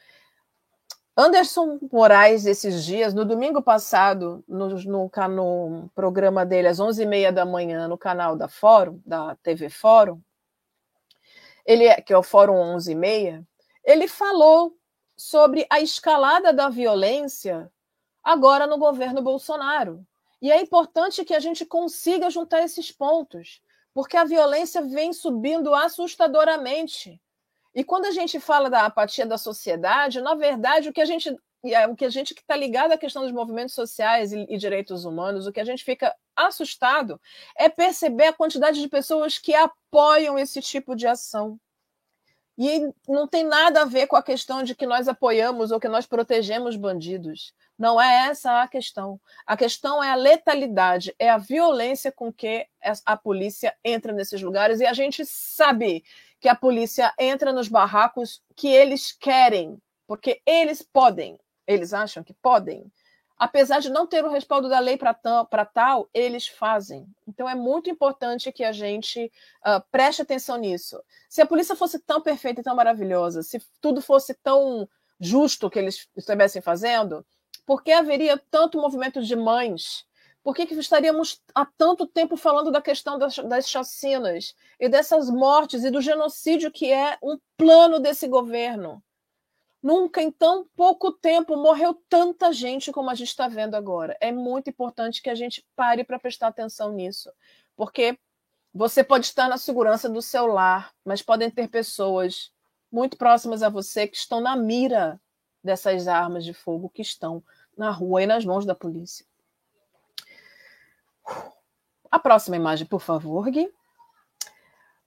Anderson 1.15 1.77
Moraes, 1.91 2.47
esses 2.47 2.83
dias, 2.83 3.13
no 3.13 3.23
domingo 3.23 3.61
passado, 3.61 4.43
no, 4.47 4.69
no, 4.69 5.11
no 5.29 5.91
programa 5.93 6.43
dele, 6.43 6.67
às 6.67 6.79
11h30 6.79 7.31
da 7.31 7.45
manhã, 7.45 7.87
no 7.87 7.97
canal 7.97 8.35
da 8.35 8.47
Fórum, 8.47 8.99
da 9.05 9.35
TV 9.35 9.69
Fórum, 9.69 10.19
ele, 11.63 11.85
é, 11.85 12.01
que 12.01 12.11
é 12.11 12.17
o 12.17 12.23
Fórum 12.23 12.55
11h30, 12.75 13.45
ele 13.83 14.07
falou 14.07 14.75
sobre 15.15 15.67
a 15.69 15.79
escalada 15.79 16.51
da 16.51 16.67
violência 16.69 17.71
agora 18.23 18.65
no 18.65 18.79
governo 18.79 19.21
Bolsonaro. 19.21 20.03
E 20.43 20.51
é 20.51 20.61
importante 20.61 21.23
que 21.23 21.33
a 21.33 21.39
gente 21.39 21.65
consiga 21.65 22.29
juntar 22.29 22.61
esses 22.63 22.91
pontos 22.91 23.61
porque 23.93 24.17
a 24.17 24.25
violência 24.25 24.81
vem 24.81 25.13
subindo 25.13 25.73
assustadoramente. 25.73 27.21
E 27.75 27.83
quando 27.83 28.05
a 28.05 28.11
gente 28.11 28.39
fala 28.39 28.69
da 28.69 28.85
apatia 28.85 29.25
da 29.25 29.37
sociedade, 29.37 30.19
na 30.19 30.35
verdade, 30.35 30.89
o 30.89 30.93
que 30.93 31.01
a 31.01 31.05
gente 31.05 31.35
é, 31.65 31.87
o 31.87 31.95
que 31.95 32.03
a 32.03 32.09
gente 32.09 32.35
que 32.35 32.41
está 32.41 32.57
ligado 32.57 32.91
à 32.91 32.97
questão 32.97 33.21
dos 33.23 33.31
movimentos 33.31 33.73
sociais 33.73 34.33
e, 34.33 34.45
e, 34.49 34.57
direitos 34.57 35.05
humanos, 35.05 35.47
o 35.47 35.51
que 35.51 35.61
a 35.61 35.65
gente 35.65 35.81
fica 35.81 36.13
assustado 36.35 37.21
é 37.55 37.69
perceber 37.69 38.25
a 38.25 38.33
quantidade 38.33 38.81
de 38.81 38.89
pessoas 38.89 39.37
que 39.37 39.55
apoiam 39.55 40.37
esse 40.37 40.59
tipo 40.61 40.93
de 40.93 41.07
ação. 41.07 41.57
E 42.57 42.93
não 43.07 43.27
tem 43.27 43.43
nada 43.43 43.81
a 43.81 43.85
ver 43.85 44.05
com 44.05 44.15
a 44.15 44.21
questão 44.21 44.61
de 44.61 44.75
que 44.75 44.85
nós 44.85 45.07
apoiamos 45.07 45.71
ou 45.71 45.79
que 45.79 45.87
nós 45.87 46.05
protegemos 46.05 46.75
bandidos. 46.75 47.53
Não 47.77 47.99
é 47.99 48.27
essa 48.27 48.61
a 48.61 48.67
questão. 48.67 49.19
A 49.45 49.57
questão 49.57 50.03
é 50.03 50.11
a 50.11 50.15
letalidade, 50.15 51.15
é 51.17 51.29
a 51.29 51.37
violência 51.37 52.11
com 52.11 52.31
que 52.31 52.67
a 53.05 53.17
polícia 53.17 53.75
entra 53.83 54.13
nesses 54.13 54.41
lugares 54.41 54.79
e 54.79 54.85
a 54.85 54.93
gente 54.93 55.25
sabe 55.25 56.03
que 56.39 56.47
a 56.47 56.55
polícia 56.55 57.11
entra 57.17 57.51
nos 57.51 57.67
barracos 57.67 58.41
que 58.55 58.67
eles 58.67 59.11
querem, 59.11 59.81
porque 60.05 60.41
eles 60.45 60.81
podem, 60.81 61.39
eles 61.65 61.93
acham 61.93 62.23
que 62.23 62.33
podem. 62.33 62.85
Apesar 63.43 63.81
de 63.81 63.89
não 63.89 64.07
ter 64.07 64.23
o 64.23 64.29
respaldo 64.29 64.69
da 64.69 64.79
lei 64.79 64.95
para 64.95 65.13
tal, 65.65 66.09
eles 66.13 66.47
fazem. 66.47 67.05
Então 67.27 67.49
é 67.49 67.53
muito 67.53 67.89
importante 67.89 68.53
que 68.53 68.63
a 68.63 68.71
gente 68.71 69.29
uh, 69.59 69.83
preste 69.91 70.21
atenção 70.21 70.55
nisso. 70.55 71.03
Se 71.27 71.41
a 71.41 71.45
polícia 71.45 71.75
fosse 71.75 71.99
tão 71.99 72.21
perfeita 72.21 72.61
e 72.61 72.63
tão 72.63 72.73
maravilhosa, 72.73 73.43
se 73.43 73.61
tudo 73.81 74.01
fosse 74.01 74.33
tão 74.35 74.87
justo 75.19 75.69
que 75.69 75.77
eles 75.77 76.07
estivessem 76.15 76.61
fazendo, 76.61 77.25
por 77.65 77.83
que 77.83 77.91
haveria 77.91 78.41
tanto 78.49 78.79
movimento 78.79 79.21
de 79.21 79.35
mães? 79.35 80.05
Por 80.41 80.55
que, 80.55 80.65
que 80.65 80.75
estaríamos 80.75 81.41
há 81.53 81.65
tanto 81.65 82.07
tempo 82.07 82.37
falando 82.37 82.71
da 82.71 82.81
questão 82.81 83.19
das, 83.19 83.35
das 83.39 83.69
chacinas 83.69 84.55
e 84.79 84.87
dessas 84.87 85.29
mortes 85.29 85.83
e 85.83 85.91
do 85.91 85.99
genocídio 85.99 86.71
que 86.71 86.89
é 86.89 87.17
um 87.21 87.37
plano 87.57 87.99
desse 87.99 88.25
governo? 88.25 89.03
Nunca 89.83 90.21
em 90.21 90.31
tão 90.31 90.65
pouco 90.77 91.11
tempo 91.11 91.57
morreu 91.57 91.93
tanta 92.07 92.53
gente 92.53 92.89
como 92.89 93.09
a 93.09 93.15
gente 93.15 93.27
está 93.27 93.49
vendo 93.49 93.75
agora. 93.75 94.17
É 94.21 94.31
muito 94.31 94.69
importante 94.69 95.21
que 95.21 95.29
a 95.29 95.35
gente 95.35 95.63
pare 95.75 96.05
para 96.05 96.17
prestar 96.17 96.47
atenção 96.47 96.93
nisso, 96.93 97.29
porque 97.75 98.17
você 98.73 99.03
pode 99.03 99.25
estar 99.25 99.49
na 99.49 99.57
segurança 99.57 100.09
do 100.09 100.21
seu 100.21 100.47
lar, 100.47 100.93
mas 101.03 101.21
podem 101.21 101.51
ter 101.51 101.67
pessoas 101.67 102.53
muito 102.89 103.17
próximas 103.17 103.61
a 103.61 103.67
você 103.67 104.07
que 104.07 104.15
estão 104.15 104.39
na 104.39 104.55
mira 104.55 105.19
dessas 105.61 106.07
armas 106.07 106.45
de 106.45 106.53
fogo 106.53 106.89
que 106.89 107.01
estão 107.01 107.43
na 107.77 107.91
rua 107.91 108.23
e 108.23 108.27
nas 108.27 108.45
mãos 108.45 108.65
da 108.65 108.73
polícia. 108.73 109.25
A 112.09 112.19
próxima 112.19 112.55
imagem, 112.55 112.87
por 112.87 113.01
favor, 113.01 113.49
Gui. 113.49 113.69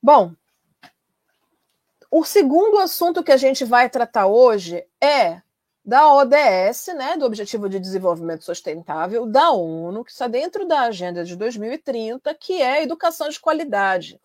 Bom, 0.02 0.35
o 2.11 2.25
segundo 2.25 2.79
assunto 2.79 3.23
que 3.23 3.33
a 3.33 3.37
gente 3.37 3.65
vai 3.65 3.91
tratar 3.91 4.27
hoje 4.27 4.85
é 5.01 5.43
da 5.85 6.13
ODS, 6.13 6.89
né, 6.97 7.17
do 7.17 7.25
Objetivo 7.25 7.69
de 7.69 7.79
Desenvolvimento 7.79 8.45
Sustentável 8.45 9.25
da 9.25 9.53
ONU, 9.53 10.05
que 10.05 10.11
está 10.11 10.27
dentro 10.27 10.67
da 10.67 10.81
Agenda 10.81 11.25
de 11.25 11.37
2030, 11.37 12.35
que 12.35 12.61
é 12.61 12.83
educação 12.83 13.29
de 13.29 13.39
qualidade. 13.39 14.21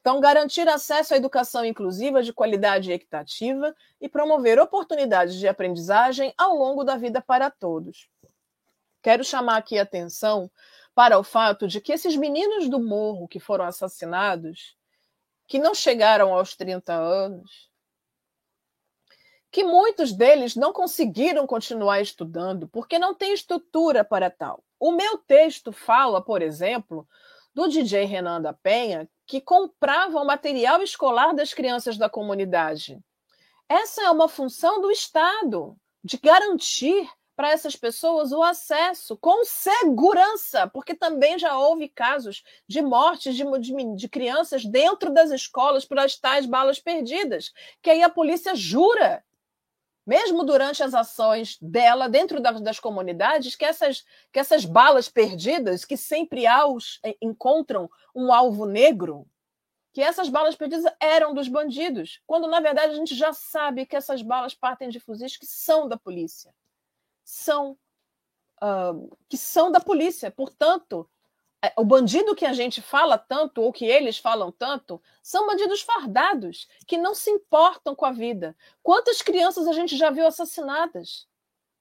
Então, 0.00 0.20
garantir 0.20 0.68
acesso 0.68 1.14
à 1.14 1.16
educação 1.16 1.64
inclusiva 1.64 2.22
de 2.22 2.32
qualidade 2.32 2.90
e 2.90 2.94
equitativa 2.94 3.74
e 4.00 4.08
promover 4.08 4.58
oportunidades 4.60 5.34
de 5.34 5.48
aprendizagem 5.48 6.32
ao 6.38 6.56
longo 6.56 6.84
da 6.84 6.96
vida 6.96 7.20
para 7.20 7.50
todos. 7.50 8.08
Quero 9.02 9.24
chamar 9.24 9.56
aqui 9.56 9.78
a 9.78 9.82
atenção 9.82 10.48
para 10.94 11.18
o 11.18 11.24
fato 11.24 11.66
de 11.66 11.80
que 11.80 11.92
esses 11.92 12.16
meninos 12.16 12.68
do 12.68 12.78
morro 12.78 13.26
que 13.26 13.40
foram 13.40 13.64
assassinados, 13.64 14.77
que 15.48 15.58
não 15.58 15.74
chegaram 15.74 16.34
aos 16.34 16.54
30 16.54 16.92
anos, 16.92 17.68
que 19.50 19.64
muitos 19.64 20.12
deles 20.12 20.54
não 20.54 20.74
conseguiram 20.74 21.46
continuar 21.46 22.02
estudando 22.02 22.68
porque 22.68 22.98
não 22.98 23.14
tem 23.14 23.32
estrutura 23.32 24.04
para 24.04 24.30
tal. 24.30 24.62
O 24.78 24.92
meu 24.92 25.16
texto 25.16 25.72
fala, 25.72 26.22
por 26.22 26.42
exemplo, 26.42 27.08
do 27.54 27.66
DJ 27.66 28.04
Renan 28.04 28.42
da 28.42 28.52
Penha, 28.52 29.08
que 29.26 29.40
comprava 29.40 30.20
o 30.20 30.26
material 30.26 30.82
escolar 30.82 31.34
das 31.34 31.54
crianças 31.54 31.96
da 31.96 32.10
comunidade. 32.10 33.00
Essa 33.66 34.02
é 34.02 34.10
uma 34.10 34.28
função 34.28 34.82
do 34.82 34.90
Estado, 34.90 35.76
de 36.04 36.18
garantir 36.18 37.10
para 37.38 37.52
essas 37.52 37.76
pessoas 37.76 38.32
o 38.32 38.42
acesso 38.42 39.16
com 39.16 39.44
segurança, 39.44 40.66
porque 40.66 40.92
também 40.92 41.38
já 41.38 41.56
houve 41.56 41.88
casos 41.88 42.42
de 42.66 42.82
mortes 42.82 43.36
de, 43.36 43.44
de, 43.60 43.94
de, 43.94 44.08
crianças 44.08 44.64
dentro 44.64 45.14
das 45.14 45.30
escolas 45.30 45.84
por 45.84 46.00
as 46.00 46.16
tais 46.16 46.46
balas 46.46 46.80
perdidas, 46.80 47.52
que 47.80 47.90
aí 47.90 48.02
a 48.02 48.10
polícia 48.10 48.56
jura 48.56 49.24
mesmo 50.04 50.42
durante 50.42 50.82
as 50.82 50.94
ações 50.94 51.56
dela 51.62 52.08
dentro 52.08 52.40
das, 52.40 52.60
das, 52.60 52.80
comunidades, 52.80 53.54
que 53.54 53.64
essas, 53.64 54.04
que 54.32 54.40
essas 54.40 54.64
balas 54.64 55.08
perdidas, 55.08 55.84
que 55.84 55.96
sempre 55.96 56.44
aos, 56.44 56.98
encontram 57.22 57.88
um 58.12 58.32
alvo 58.32 58.66
negro, 58.66 59.28
que 59.92 60.02
essas 60.02 60.28
balas 60.28 60.56
perdidas 60.56 60.92
eram 60.98 61.32
dos 61.32 61.46
bandidos, 61.46 62.20
quando 62.26 62.48
na 62.48 62.58
verdade 62.58 62.94
a 62.94 62.96
gente 62.96 63.14
já 63.14 63.32
sabe 63.32 63.86
que 63.86 63.94
essas 63.94 64.22
balas 64.22 64.54
partem 64.54 64.88
de 64.88 64.98
fuzis 64.98 65.36
que 65.36 65.46
são 65.46 65.86
da 65.86 65.96
polícia, 65.96 66.52
são 67.28 67.76
uh, 68.62 69.18
que 69.28 69.36
são 69.36 69.70
da 69.70 69.80
polícia, 69.80 70.30
portanto 70.30 71.08
é, 71.62 71.72
o 71.76 71.84
bandido 71.84 72.34
que 72.34 72.46
a 72.46 72.54
gente 72.54 72.80
fala 72.80 73.18
tanto, 73.18 73.60
ou 73.60 73.70
que 73.70 73.84
eles 73.84 74.16
falam 74.16 74.50
tanto, 74.50 75.02
são 75.22 75.46
bandidos 75.46 75.82
fardados, 75.82 76.66
que 76.86 76.96
não 76.96 77.14
se 77.14 77.30
importam 77.30 77.94
com 77.94 78.06
a 78.06 78.12
vida. 78.12 78.56
Quantas 78.82 79.20
crianças 79.20 79.66
a 79.66 79.72
gente 79.72 79.96
já 79.96 80.08
viu 80.08 80.26
assassinadas? 80.26 81.28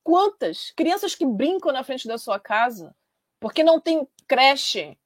Quantas? 0.04 0.72
Crianças 0.72 1.16
que 1.16 1.26
brincam 1.26 1.72
na 1.72 1.84
frente 1.84 2.08
da 2.08 2.18
sua 2.18 2.40
casa, 2.40 2.94
porque 3.40 3.64
não 3.64 3.80
tem 3.80 4.06
creche, 4.28 4.98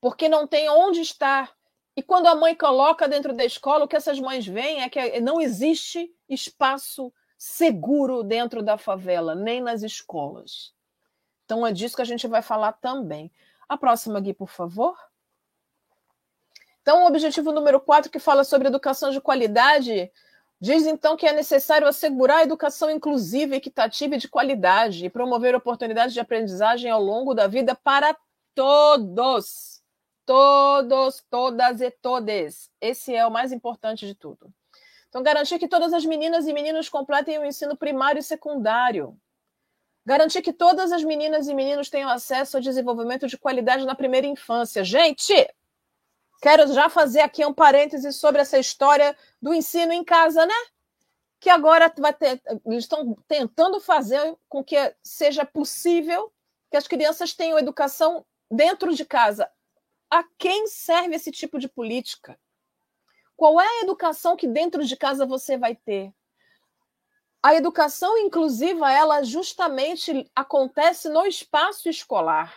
porque 0.00 0.28
não 0.28 0.48
tem 0.48 0.68
onde 0.68 1.00
estar. 1.00 1.54
E 1.94 2.02
quando 2.02 2.26
a 2.26 2.34
mãe 2.34 2.56
coloca 2.56 3.06
dentro 3.06 3.34
da 3.34 3.44
escola, 3.44 3.84
o 3.84 3.88
que 3.88 3.96
essas 3.96 4.18
mães 4.18 4.46
veem 4.46 4.82
é 4.82 4.88
que 4.88 5.20
não 5.20 5.40
existe 5.40 6.12
espaço 6.28 7.12
seguro 7.40 8.22
dentro 8.22 8.62
da 8.62 8.76
favela, 8.76 9.34
nem 9.34 9.62
nas 9.62 9.82
escolas. 9.82 10.74
Então 11.46 11.66
é 11.66 11.72
disso 11.72 11.96
que 11.96 12.02
a 12.02 12.04
gente 12.04 12.28
vai 12.28 12.42
falar 12.42 12.72
também. 12.72 13.32
A 13.66 13.78
próxima, 13.78 14.20
Gui, 14.20 14.34
por 14.34 14.50
favor. 14.50 14.94
Então, 16.82 17.02
o 17.02 17.06
objetivo 17.06 17.50
número 17.50 17.80
4, 17.80 18.10
que 18.10 18.18
fala 18.18 18.44
sobre 18.44 18.68
educação 18.68 19.10
de 19.10 19.22
qualidade, 19.22 20.12
diz 20.60 20.84
então 20.84 21.16
que 21.16 21.26
é 21.26 21.32
necessário 21.32 21.88
assegurar 21.88 22.40
a 22.40 22.42
educação 22.42 22.90
inclusiva, 22.90 23.56
equitativa 23.56 24.16
e 24.16 24.18
de 24.18 24.28
qualidade 24.28 25.06
e 25.06 25.10
promover 25.10 25.54
oportunidades 25.54 26.12
de 26.12 26.20
aprendizagem 26.20 26.90
ao 26.90 27.02
longo 27.02 27.32
da 27.32 27.46
vida 27.46 27.74
para 27.74 28.14
todos. 28.54 29.80
Todos, 30.26 31.24
todas 31.30 31.80
e 31.80 31.90
todes. 31.90 32.70
Esse 32.82 33.14
é 33.14 33.26
o 33.26 33.30
mais 33.30 33.50
importante 33.50 34.06
de 34.06 34.14
tudo. 34.14 34.52
Então, 35.10 35.24
garantir 35.24 35.58
que 35.58 35.68
todas 35.68 35.92
as 35.92 36.04
meninas 36.04 36.46
e 36.46 36.52
meninos 36.52 36.88
completem 36.88 37.36
o 37.38 37.44
ensino 37.44 37.76
primário 37.76 38.20
e 38.20 38.22
secundário. 38.22 39.18
Garantir 40.06 40.40
que 40.40 40.52
todas 40.52 40.92
as 40.92 41.02
meninas 41.02 41.48
e 41.48 41.54
meninos 41.54 41.90
tenham 41.90 42.08
acesso 42.08 42.56
ao 42.56 42.62
desenvolvimento 42.62 43.26
de 43.26 43.36
qualidade 43.36 43.84
na 43.84 43.94
primeira 43.94 44.26
infância. 44.26 44.84
Gente, 44.84 45.34
quero 46.40 46.72
já 46.72 46.88
fazer 46.88 47.20
aqui 47.20 47.44
um 47.44 47.52
parêntese 47.52 48.12
sobre 48.12 48.40
essa 48.40 48.56
história 48.56 49.16
do 49.42 49.52
ensino 49.52 49.92
em 49.92 50.04
casa, 50.04 50.46
né? 50.46 50.54
Que 51.40 51.50
agora 51.50 51.92
vai 51.98 52.14
ter, 52.14 52.40
eles 52.64 52.84
estão 52.84 53.16
tentando 53.26 53.80
fazer 53.80 54.36
com 54.48 54.62
que 54.62 54.76
seja 55.02 55.44
possível 55.44 56.32
que 56.70 56.76
as 56.76 56.86
crianças 56.86 57.34
tenham 57.34 57.58
educação 57.58 58.24
dentro 58.48 58.94
de 58.94 59.04
casa. 59.04 59.50
A 60.08 60.24
quem 60.38 60.68
serve 60.68 61.16
esse 61.16 61.32
tipo 61.32 61.58
de 61.58 61.68
política? 61.68 62.38
Qual 63.40 63.58
é 63.58 63.66
a 63.66 63.82
educação 63.84 64.36
que 64.36 64.46
dentro 64.46 64.84
de 64.84 64.94
casa 64.94 65.24
você 65.24 65.56
vai 65.56 65.74
ter? 65.74 66.12
a 67.42 67.54
educação 67.54 68.18
inclusiva, 68.18 68.92
ela 68.92 69.22
justamente 69.22 70.30
acontece 70.36 71.08
no 71.08 71.24
espaço 71.24 71.88
escolar. 71.88 72.54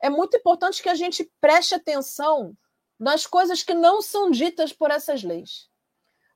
É 0.00 0.08
muito 0.08 0.36
importante 0.36 0.80
que 0.80 0.88
a 0.88 0.94
gente 0.94 1.28
preste 1.40 1.74
atenção 1.74 2.56
nas 2.96 3.26
coisas 3.26 3.64
que 3.64 3.74
não 3.74 4.00
são 4.00 4.30
ditas 4.30 4.72
por 4.72 4.92
essas 4.92 5.24
leis. 5.24 5.68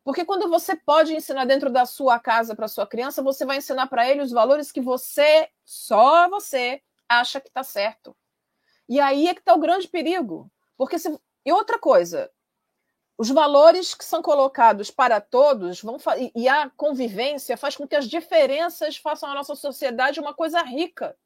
Porque 0.03 0.25
quando 0.25 0.49
você 0.49 0.75
pode 0.75 1.15
ensinar 1.15 1.45
dentro 1.45 1.71
da 1.71 1.87
sua 1.87 2.19
casa 2.19 2.55
para 2.57 2.67
sua 2.67 2.85
criança, 2.85 3.23
você 3.23 3.45
vai 3.45 3.59
ensinar 3.59 3.87
para 3.87 4.09
ele 4.09 4.23
os 4.23 4.33
valores 4.33 4.73
que 4.73 4.81
você, 4.81 5.49
só 5.65 6.29
você, 6.29 6.83
acha 7.09 7.41
que 7.41 7.47
está 7.47 7.63
certo. 7.63 8.17
E 8.89 8.99
aí 8.99 9.29
é 9.29 9.35
que 9.35 9.41
está 9.41 9.55
o 9.55 9.61
grande 9.61 9.87
perigo. 9.87 10.51
Porque 10.77 10.99
se... 10.99 11.17
E 11.45 11.53
outra 11.53 11.79
coisa, 11.79 12.29
os 13.19 13.31
valores 13.31 13.95
que 13.95 14.05
são 14.05 14.21
colocados 14.21 14.91
para 14.91 15.21
todos 15.21 15.81
vão 15.81 15.97
e 16.35 16.49
a 16.49 16.69
convivência 16.71 17.57
faz 17.57 17.77
com 17.77 17.89
que 17.89 17.97
as 17.97 18.07
diferenças 18.07 18.97
façam 18.97 19.31
a 19.31 19.35
nossa 19.35 19.55
sociedade 19.55 20.21
uma 20.21 20.35
coisa 20.35 20.63
rica. 20.63 21.17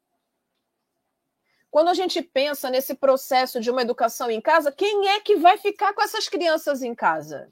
Quando 1.69 1.89
a 1.89 1.93
gente 1.93 2.21
pensa 2.21 2.69
nesse 2.69 2.93
processo 2.95 3.59
de 3.59 3.69
uma 3.69 3.81
educação 3.81 4.29
em 4.29 4.41
casa, 4.41 4.71
quem 4.71 5.09
é 5.09 5.19
que 5.19 5.37
vai 5.37 5.57
ficar 5.57 5.93
com 5.93 6.01
essas 6.01 6.27
crianças 6.27 6.81
em 6.81 6.95
casa? 6.95 7.51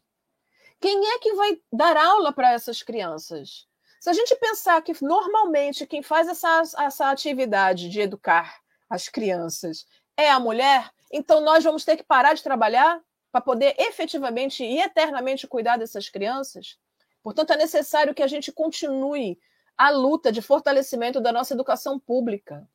Quem 0.79 1.05
é 1.07 1.19
que 1.19 1.33
vai 1.33 1.61
dar 1.71 1.97
aula 1.97 2.31
para 2.31 2.51
essas 2.51 2.81
crianças? 2.81 3.67
Se 3.99 4.09
a 4.09 4.13
gente 4.13 4.33
pensar 4.35 4.81
que 4.81 4.93
normalmente 5.03 5.85
quem 5.85 6.01
faz 6.01 6.27
essa, 6.29 6.61
essa 6.77 7.09
atividade 7.09 7.89
de 7.89 7.99
educar 7.99 8.61
as 8.89 9.09
crianças 9.09 9.85
é 10.15 10.29
a 10.29 10.39
mulher, 10.39 10.89
então 11.11 11.41
nós 11.41 11.63
vamos 11.63 11.83
ter 11.83 11.97
que 11.97 12.03
parar 12.03 12.33
de 12.33 12.43
trabalhar 12.43 13.01
para 13.31 13.41
poder 13.41 13.75
efetivamente 13.77 14.63
e 14.63 14.79
eternamente 14.79 15.47
cuidar 15.47 15.77
dessas 15.77 16.09
crianças. 16.09 16.77
Portanto, 17.21 17.53
é 17.53 17.57
necessário 17.57 18.13
que 18.13 18.23
a 18.23 18.27
gente 18.27 18.51
continue 18.51 19.39
a 19.77 19.89
luta 19.89 20.31
de 20.31 20.41
fortalecimento 20.41 21.21
da 21.21 21.31
nossa 21.31 21.53
educação 21.53 21.99
pública, 21.99 22.67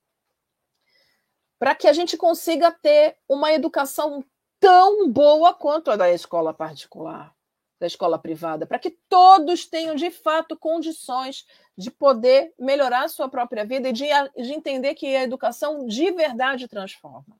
para 1.58 1.74
que 1.74 1.88
a 1.88 1.92
gente 1.92 2.16
consiga 2.16 2.70
ter 2.70 3.16
uma 3.28 3.52
educação 3.52 4.24
tão 4.60 5.10
boa 5.10 5.52
quanto 5.52 5.90
a 5.90 5.96
da 5.96 6.10
escola 6.10 6.54
particular, 6.54 7.34
da 7.78 7.86
escola 7.86 8.18
privada, 8.18 8.66
para 8.66 8.78
que 8.78 8.90
todos 9.08 9.66
tenham 9.66 9.94
de 9.94 10.10
fato 10.10 10.56
condições 10.56 11.46
de 11.76 11.90
poder 11.90 12.54
melhorar 12.58 13.04
a 13.04 13.08
sua 13.08 13.28
própria 13.28 13.64
vida 13.64 13.88
e 13.88 13.92
de, 13.92 14.06
de 14.36 14.52
entender 14.52 14.94
que 14.94 15.14
a 15.14 15.22
educação 15.22 15.86
de 15.86 16.10
verdade 16.12 16.68
transforma 16.68 17.36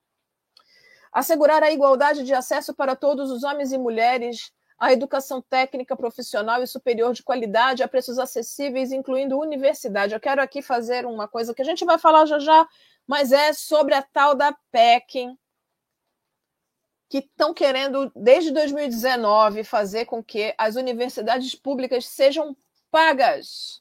assegurar 1.14 1.62
a 1.62 1.70
igualdade 1.70 2.24
de 2.24 2.35
acesso 2.35 2.74
para 2.74 2.96
todos 2.96 3.31
os 3.31 3.44
homens 3.44 3.70
e 3.72 3.79
mulheres 3.79 4.53
à 4.77 4.92
educação 4.92 5.40
técnica, 5.40 5.96
profissional 5.96 6.61
e 6.61 6.66
superior 6.66 7.12
de 7.14 7.22
qualidade 7.22 7.85
a 7.85 7.88
preços 7.88 8.18
acessíveis, 8.18 8.90
incluindo 8.90 9.38
universidade. 9.38 10.12
Eu 10.12 10.18
quero 10.18 10.42
aqui 10.42 10.61
fazer 10.61 11.07
uma 11.07 11.29
coisa 11.29 11.55
que 11.55 11.62
a 11.62 11.64
gente 11.64 11.85
vai 11.85 11.96
falar 11.98 12.27
já 12.27 12.40
já, 12.40 12.68
mas 13.07 13.31
é 13.31 13.53
sobre 13.53 13.94
a 13.94 14.03
tal 14.03 14.35
da 14.35 14.53
PEC, 14.72 15.33
que 17.09 17.18
estão 17.18 17.55
querendo, 17.55 18.11
desde 18.16 18.50
2019, 18.50 19.62
fazer 19.62 20.07
com 20.07 20.20
que 20.22 20.53
as 20.59 20.74
universidades 20.74 21.55
públicas 21.55 22.07
sejam 22.07 22.57
pagas. 22.90 23.81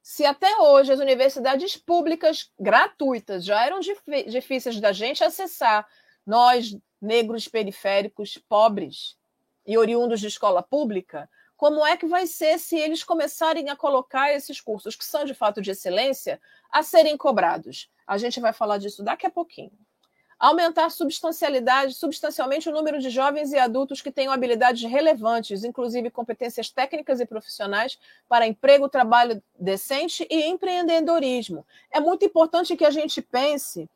Se 0.00 0.24
até 0.24 0.56
hoje 0.58 0.92
as 0.92 1.00
universidades 1.00 1.76
públicas 1.76 2.52
gratuitas 2.58 3.44
já 3.44 3.66
eram 3.66 3.80
difíceis 3.80 4.80
da 4.80 4.92
gente 4.92 5.24
acessar, 5.24 5.86
nós, 6.28 6.76
negros 7.00 7.48
periféricos, 7.48 8.36
pobres 8.36 9.16
e 9.66 9.78
oriundos 9.78 10.20
de 10.20 10.26
escola 10.26 10.62
pública, 10.62 11.28
como 11.56 11.84
é 11.84 11.96
que 11.96 12.06
vai 12.06 12.26
ser 12.26 12.58
se 12.58 12.76
eles 12.76 13.02
começarem 13.02 13.70
a 13.70 13.74
colocar 13.74 14.30
esses 14.32 14.60
cursos, 14.60 14.94
que 14.94 15.06
são 15.06 15.24
de 15.24 15.32
fato 15.32 15.62
de 15.62 15.70
excelência, 15.70 16.38
a 16.70 16.82
serem 16.82 17.16
cobrados. 17.16 17.90
A 18.06 18.18
gente 18.18 18.40
vai 18.40 18.52
falar 18.52 18.76
disso 18.76 19.02
daqui 19.02 19.26
a 19.26 19.30
pouquinho. 19.30 19.72
Aumentar 20.38 20.90
substancialidade, 20.90 21.94
substancialmente 21.94 22.68
o 22.68 22.72
número 22.72 23.00
de 23.00 23.08
jovens 23.08 23.50
e 23.52 23.58
adultos 23.58 24.02
que 24.02 24.12
tenham 24.12 24.32
habilidades 24.32 24.88
relevantes, 24.88 25.64
inclusive 25.64 26.10
competências 26.10 26.70
técnicas 26.70 27.20
e 27.20 27.26
profissionais, 27.26 27.98
para 28.28 28.46
emprego, 28.46 28.86
trabalho 28.86 29.42
decente 29.58 30.26
e 30.30 30.44
empreendedorismo. 30.44 31.66
É 31.90 31.98
muito 31.98 32.24
importante 32.24 32.76
que 32.76 32.84
a 32.84 32.90
gente 32.90 33.22
pense 33.22 33.88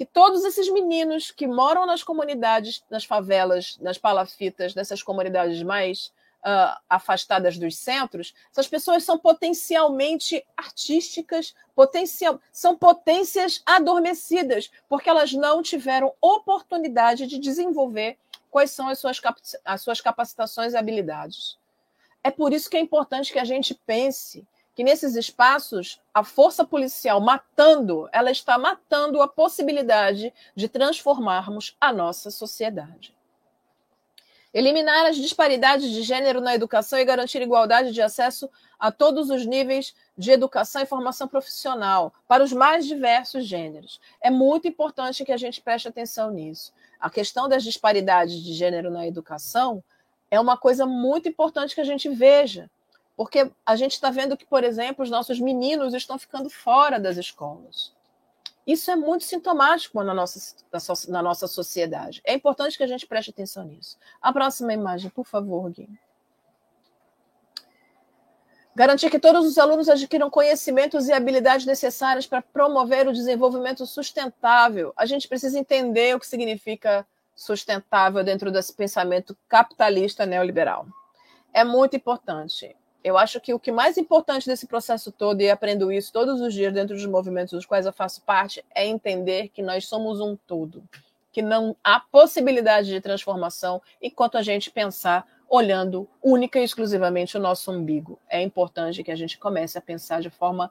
que 0.00 0.06
todos 0.06 0.46
esses 0.46 0.72
meninos 0.72 1.30
que 1.30 1.46
moram 1.46 1.84
nas 1.84 2.02
comunidades, 2.02 2.82
nas 2.88 3.04
favelas, 3.04 3.76
nas 3.82 3.98
palafitas, 3.98 4.74
nessas 4.74 5.02
comunidades 5.02 5.62
mais 5.62 6.06
uh, 6.38 6.80
afastadas 6.88 7.58
dos 7.58 7.76
centros, 7.76 8.34
essas 8.50 8.66
pessoas 8.66 9.04
são 9.04 9.18
potencialmente 9.18 10.42
artísticas, 10.56 11.54
potencial, 11.74 12.40
são 12.50 12.78
potências 12.78 13.60
adormecidas, 13.66 14.70
porque 14.88 15.10
elas 15.10 15.34
não 15.34 15.62
tiveram 15.62 16.14
oportunidade 16.18 17.26
de 17.26 17.38
desenvolver 17.38 18.16
quais 18.50 18.70
são 18.70 18.88
as 18.88 18.98
suas, 18.98 19.20
as 19.62 19.82
suas 19.82 20.00
capacitações 20.00 20.72
e 20.72 20.78
habilidades. 20.78 21.58
É 22.24 22.30
por 22.30 22.54
isso 22.54 22.70
que 22.70 22.76
é 22.78 22.80
importante 22.80 23.34
que 23.34 23.38
a 23.38 23.44
gente 23.44 23.74
pense 23.74 24.46
que 24.74 24.84
nesses 24.84 25.14
espaços 25.16 26.00
a 26.12 26.22
força 26.22 26.64
policial 26.64 27.20
matando, 27.20 28.08
ela 28.12 28.30
está 28.30 28.56
matando 28.56 29.20
a 29.20 29.28
possibilidade 29.28 30.32
de 30.54 30.68
transformarmos 30.68 31.76
a 31.80 31.92
nossa 31.92 32.30
sociedade. 32.30 33.14
Eliminar 34.52 35.06
as 35.06 35.16
disparidades 35.16 35.90
de 35.90 36.02
gênero 36.02 36.40
na 36.40 36.54
educação 36.54 36.98
e 36.98 37.04
garantir 37.04 37.40
igualdade 37.40 37.92
de 37.92 38.02
acesso 38.02 38.50
a 38.80 38.90
todos 38.90 39.30
os 39.30 39.46
níveis 39.46 39.94
de 40.18 40.32
educação 40.32 40.82
e 40.82 40.86
formação 40.86 41.28
profissional 41.28 42.12
para 42.26 42.42
os 42.42 42.52
mais 42.52 42.84
diversos 42.84 43.44
gêneros. 43.46 44.00
É 44.20 44.28
muito 44.28 44.66
importante 44.66 45.24
que 45.24 45.30
a 45.30 45.36
gente 45.36 45.60
preste 45.60 45.86
atenção 45.86 46.32
nisso. 46.32 46.72
A 46.98 47.08
questão 47.08 47.48
das 47.48 47.62
disparidades 47.62 48.42
de 48.42 48.52
gênero 48.52 48.90
na 48.90 49.06
educação 49.06 49.84
é 50.30 50.40
uma 50.40 50.56
coisa 50.56 50.84
muito 50.84 51.28
importante 51.28 51.74
que 51.74 51.80
a 51.80 51.84
gente 51.84 52.08
veja, 52.08 52.68
porque 53.20 53.52
a 53.66 53.76
gente 53.76 53.92
está 53.92 54.10
vendo 54.10 54.34
que, 54.34 54.46
por 54.46 54.64
exemplo, 54.64 55.04
os 55.04 55.10
nossos 55.10 55.38
meninos 55.38 55.92
estão 55.92 56.18
ficando 56.18 56.48
fora 56.48 56.98
das 56.98 57.18
escolas. 57.18 57.92
Isso 58.66 58.90
é 58.90 58.96
muito 58.96 59.24
sintomático 59.24 60.02
na 60.02 60.14
nossa, 60.14 60.56
na 61.06 61.22
nossa 61.22 61.46
sociedade. 61.46 62.22
É 62.24 62.32
importante 62.32 62.78
que 62.78 62.82
a 62.82 62.86
gente 62.86 63.06
preste 63.06 63.28
atenção 63.28 63.64
nisso. 63.64 63.98
A 64.22 64.32
próxima 64.32 64.72
imagem, 64.72 65.10
por 65.10 65.26
favor, 65.26 65.70
Gui. 65.70 65.86
Garantir 68.74 69.10
que 69.10 69.18
todos 69.18 69.44
os 69.44 69.58
alunos 69.58 69.90
adquiram 69.90 70.30
conhecimentos 70.30 71.06
e 71.06 71.12
habilidades 71.12 71.66
necessárias 71.66 72.26
para 72.26 72.40
promover 72.40 73.06
o 73.06 73.12
desenvolvimento 73.12 73.84
sustentável. 73.84 74.94
A 74.96 75.04
gente 75.04 75.28
precisa 75.28 75.58
entender 75.58 76.16
o 76.16 76.20
que 76.20 76.26
significa 76.26 77.06
sustentável 77.36 78.24
dentro 78.24 78.50
desse 78.50 78.72
pensamento 78.72 79.36
capitalista 79.46 80.24
neoliberal. 80.24 80.86
É 81.52 81.64
muito 81.64 81.94
importante. 81.94 82.74
Eu 83.02 83.16
acho 83.16 83.40
que 83.40 83.54
o 83.54 83.58
que 83.58 83.72
mais 83.72 83.96
importante 83.96 84.46
desse 84.46 84.66
processo 84.66 85.10
todo, 85.10 85.40
e 85.40 85.50
aprendo 85.50 85.90
isso 85.90 86.12
todos 86.12 86.40
os 86.40 86.52
dias 86.52 86.72
dentro 86.72 86.94
dos 86.94 87.06
movimentos 87.06 87.52
dos 87.52 87.64
quais 87.64 87.86
eu 87.86 87.92
faço 87.92 88.22
parte, 88.22 88.64
é 88.74 88.86
entender 88.86 89.48
que 89.48 89.62
nós 89.62 89.86
somos 89.86 90.20
um 90.20 90.36
todo, 90.36 90.84
que 91.32 91.40
não 91.40 91.74
há 91.82 91.98
possibilidade 91.98 92.88
de 92.88 93.00
transformação 93.00 93.80
enquanto 94.02 94.36
a 94.36 94.42
gente 94.42 94.70
pensar 94.70 95.26
olhando 95.48 96.08
única 96.22 96.60
e 96.60 96.64
exclusivamente 96.64 97.36
o 97.36 97.40
nosso 97.40 97.72
umbigo. 97.72 98.18
É 98.28 98.40
importante 98.42 99.02
que 99.02 99.10
a 99.10 99.16
gente 99.16 99.38
comece 99.38 99.78
a 99.78 99.82
pensar 99.82 100.20
de 100.20 100.30
forma 100.30 100.70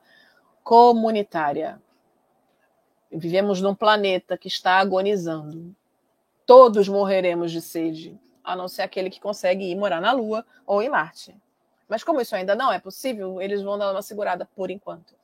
comunitária. 0.64 1.82
Vivemos 3.12 3.60
num 3.60 3.74
planeta 3.74 4.38
que 4.38 4.48
está 4.48 4.78
agonizando. 4.78 5.76
Todos 6.46 6.88
morreremos 6.88 7.52
de 7.52 7.60
sede, 7.60 8.18
a 8.44 8.56
não 8.56 8.68
ser 8.68 8.84
aquele 8.84 9.10
que 9.10 9.20
consegue 9.20 9.66
ir 9.66 9.76
morar 9.76 10.00
na 10.00 10.12
Lua 10.12 10.46
ou 10.66 10.82
em 10.82 10.90
Marte. 10.90 11.36
Mas 11.90 12.04
como 12.04 12.22
isso 12.22 12.36
ainda 12.36 12.56
não 12.56 12.72
é 12.72 12.80
possível, 12.80 13.42
eles 13.42 13.64
vão 13.64 13.78
dar 13.78 13.92
uma 13.92 14.04
segurada 14.04 14.46
por 14.56 14.70
enquanto. 14.70 15.16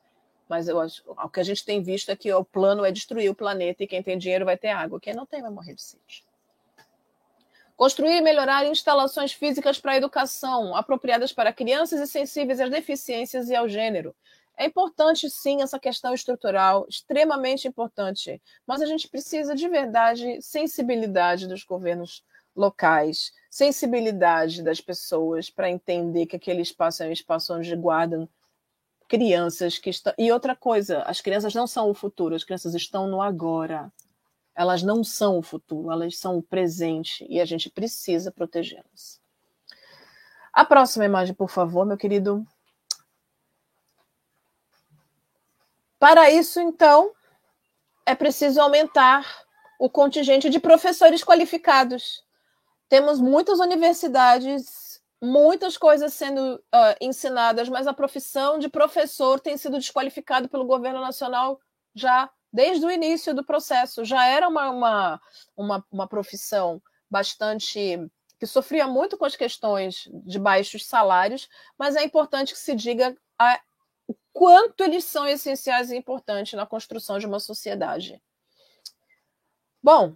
Mas 0.49 0.67
eu 0.67 0.77
o 0.77 1.29
que 1.29 1.39
a 1.39 1.43
gente 1.43 1.63
tem 1.63 1.81
visto 1.81 2.09
é 2.09 2.15
que 2.15 2.33
o 2.33 2.43
plano 2.43 2.83
é 2.83 2.91
destruir 2.91 3.29
o 3.29 3.35
planeta 3.35 3.83
e 3.83 3.87
quem 3.87 4.01
tem 4.01 4.17
dinheiro 4.17 4.45
vai 4.45 4.57
ter 4.57 4.69
água. 4.69 4.99
Quem 4.99 5.13
não 5.13 5.25
tem 5.25 5.41
vai 5.41 5.51
morrer 5.51 5.75
de 5.75 5.81
sede. 5.81 6.25
Construir 7.77 8.17
e 8.17 8.21
melhorar 8.21 8.65
instalações 8.65 9.31
físicas 9.33 9.79
para 9.79 9.93
a 9.93 9.97
educação, 9.97 10.75
apropriadas 10.75 11.33
para 11.33 11.53
crianças 11.53 11.99
e 11.99 12.07
sensíveis 12.07 12.59
às 12.59 12.69
deficiências 12.69 13.49
e 13.49 13.55
ao 13.55 13.67
gênero. 13.67 14.15
É 14.57 14.65
importante, 14.65 15.29
sim, 15.29 15.61
essa 15.61 15.77
questão 15.77 16.13
estrutural, 16.13 16.85
extremamente 16.87 17.67
importante. 17.67 18.41
Mas 18.65 18.81
a 18.81 18.85
gente 18.85 19.07
precisa, 19.09 19.53
de 19.53 19.67
verdade, 19.67 20.41
sensibilidade 20.41 21.47
dos 21.47 21.63
governos 21.63 22.23
locais, 22.55 23.31
sensibilidade 23.49 24.63
das 24.63 24.79
pessoas 24.79 25.49
para 25.49 25.69
entender 25.69 26.25
que 26.25 26.35
aquele 26.35 26.61
espaço 26.61 27.03
é 27.03 27.07
um 27.07 27.11
espaço 27.11 27.53
onde 27.53 27.75
guardam 27.75 28.27
crianças 29.07 29.77
que 29.77 29.89
estão. 29.89 30.13
E 30.17 30.31
outra 30.31 30.55
coisa, 30.55 31.03
as 31.03 31.21
crianças 31.21 31.53
não 31.53 31.67
são 31.67 31.89
o 31.89 31.93
futuro, 31.93 32.35
as 32.35 32.43
crianças 32.43 32.73
estão 32.73 33.07
no 33.07 33.21
agora. 33.21 33.91
Elas 34.55 34.81
não 34.81 35.03
são 35.03 35.37
o 35.37 35.41
futuro, 35.41 35.91
elas 35.91 36.17
são 36.17 36.37
o 36.37 36.43
presente 36.43 37.25
e 37.29 37.39
a 37.39 37.45
gente 37.45 37.69
precisa 37.69 38.31
protegê-las. 38.31 39.21
A 40.51 40.63
próxima 40.63 41.05
imagem, 41.05 41.35
por 41.35 41.49
favor, 41.49 41.85
meu 41.85 41.97
querido. 41.97 42.45
Para 45.99 46.31
isso, 46.31 46.61
então, 46.61 47.11
é 48.05 48.15
preciso 48.15 48.61
aumentar 48.61 49.45
o 49.77 49.89
contingente 49.89 50.49
de 50.49 50.59
professores 50.59 51.23
qualificados 51.23 52.24
temos 52.87 53.19
muitas 53.19 53.59
universidades, 53.59 55.01
muitas 55.21 55.77
coisas 55.77 56.13
sendo 56.13 56.55
uh, 56.55 56.95
ensinadas, 57.01 57.67
mas 57.69 57.87
a 57.87 57.93
profissão 57.93 58.59
de 58.59 58.69
professor 58.69 59.39
tem 59.39 59.57
sido 59.57 59.77
desqualificada 59.77 60.47
pelo 60.47 60.65
governo 60.65 61.01
nacional 61.01 61.59
já 61.93 62.29
desde 62.51 62.85
o 62.85 62.91
início 62.91 63.33
do 63.33 63.43
processo. 63.43 64.05
Já 64.05 64.25
era 64.27 64.47
uma, 64.47 64.69
uma, 64.69 65.21
uma, 65.57 65.85
uma 65.91 66.07
profissão 66.07 66.81
bastante 67.09 67.99
que 68.39 68.45
sofria 68.45 68.85
muito 68.87 69.17
com 69.17 69.25
as 69.25 69.35
questões 69.35 70.09
de 70.25 70.37
baixos 70.37 70.85
salários, 70.85 71.49
mas 71.77 71.95
é 71.95 72.03
importante 72.03 72.53
que 72.53 72.59
se 72.59 72.75
diga 72.75 73.15
a, 73.39 73.59
o 74.07 74.15
quanto 74.33 74.83
eles 74.83 75.05
são 75.05 75.25
essenciais 75.25 75.89
e 75.89 75.95
importantes 75.95 76.53
na 76.53 76.65
construção 76.65 77.17
de 77.17 77.25
uma 77.25 77.39
sociedade. 77.39 78.21
Bom, 79.81 80.15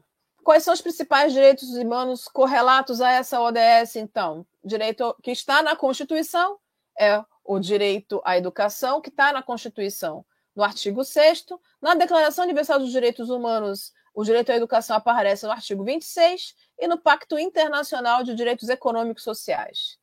Quais 0.49 0.63
são 0.63 0.73
os 0.73 0.81
principais 0.81 1.31
direitos 1.31 1.69
humanos 1.75 2.27
correlatos 2.27 3.01
a 3.01 3.11
essa 3.11 3.39
ODS, 3.39 3.97
então? 3.97 4.43
Direito 4.65 5.15
que 5.21 5.29
está 5.29 5.61
na 5.61 5.75
Constituição 5.75 6.57
é 6.99 7.23
o 7.45 7.59
direito 7.59 8.19
à 8.25 8.35
educação, 8.35 8.99
que 8.99 9.09
está 9.09 9.31
na 9.31 9.43
Constituição, 9.43 10.25
no 10.55 10.63
artigo 10.63 11.03
6. 11.03 11.45
Na 11.79 11.93
Declaração 11.93 12.45
Universal 12.45 12.79
dos 12.79 12.89
Direitos 12.89 13.29
Humanos, 13.29 13.93
o 14.11 14.23
direito 14.23 14.51
à 14.51 14.55
educação 14.55 14.95
aparece 14.95 15.45
no 15.45 15.51
artigo 15.51 15.83
26 15.83 16.55
e 16.79 16.87
no 16.87 16.97
Pacto 16.97 17.37
Internacional 17.37 18.23
de 18.23 18.33
Direitos 18.33 18.69
Econômicos 18.69 19.23
Sociais. 19.23 19.99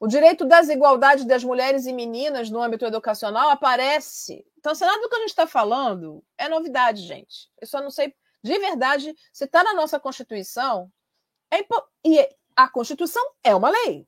O 0.00 0.06
direito 0.06 0.46
das 0.46 0.70
igualdades 0.70 1.26
das 1.26 1.44
mulheres 1.44 1.84
e 1.84 1.92
meninas 1.92 2.48
no 2.48 2.62
âmbito 2.62 2.86
educacional 2.86 3.50
aparece. 3.50 4.46
Então, 4.58 4.74
se 4.74 4.82
nada 4.82 5.02
do 5.02 5.10
que 5.10 5.16
a 5.16 5.18
gente 5.18 5.28
está 5.28 5.46
falando 5.46 6.24
é 6.38 6.48
novidade, 6.48 7.02
gente. 7.02 7.50
Eu 7.60 7.66
só 7.66 7.82
não 7.82 7.90
sei 7.90 8.14
de 8.44 8.58
verdade, 8.58 9.16
se 9.32 9.46
está 9.46 9.64
na 9.64 9.72
nossa 9.72 9.98
Constituição, 9.98 10.92
é 11.50 11.60
impo... 11.60 11.82
e 12.04 12.28
a 12.54 12.68
Constituição 12.68 13.22
é 13.42 13.54
uma 13.54 13.70
lei. 13.70 14.06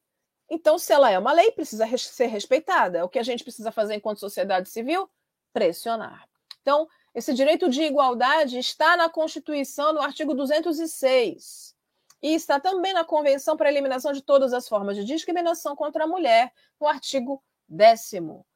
Então, 0.51 0.79
se 0.79 0.93
ela 0.93 1.11
é 1.11 1.19
uma 1.19 1.33
lei, 1.33 1.51
precisa 1.53 1.87
ser 1.97 2.27
respeitada. 2.27 3.03
O 3.03 3.09
que 3.09 3.19
a 3.19 3.23
gente 3.23 3.43
precisa 3.43 3.73
fazer 3.73 3.95
enquanto 3.95 4.21
sociedade 4.21 4.69
civil? 4.69 5.11
Pressionar. 5.55 6.29
Então, 6.61 6.87
esse 7.15 7.33
direito 7.33 7.71
de 7.71 7.83
igualdade 7.83 8.59
está 8.59 8.95
na 8.95 9.09
Constituição, 9.09 9.95
no 9.95 10.03
artigo 10.03 10.35
206. 10.35 11.75
E 12.23 12.35
está 12.35 12.61
também 12.61 12.93
na 12.93 13.05
Convenção 13.05 13.57
para 13.57 13.71
a 13.71 13.73
Eliminação 13.73 14.13
de 14.13 14.21
Todas 14.21 14.53
as 14.53 14.69
Formas 14.69 14.97
de 14.97 15.05
Discriminação 15.05 15.75
contra 15.75 16.05
a 16.05 16.07
Mulher, 16.07 16.53
no 16.79 16.87
artigo 16.87 17.43
10. 17.69 18.13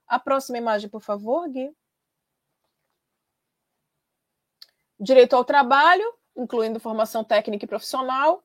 A 0.06 0.18
próxima 0.18 0.58
imagem, 0.58 0.90
por 0.90 1.00
favor, 1.00 1.48
Gui. 1.48 1.74
Direito 5.00 5.34
ao 5.34 5.44
trabalho, 5.44 6.04
incluindo 6.36 6.78
formação 6.78 7.24
técnica 7.24 7.64
e 7.64 7.68
profissional. 7.68 8.44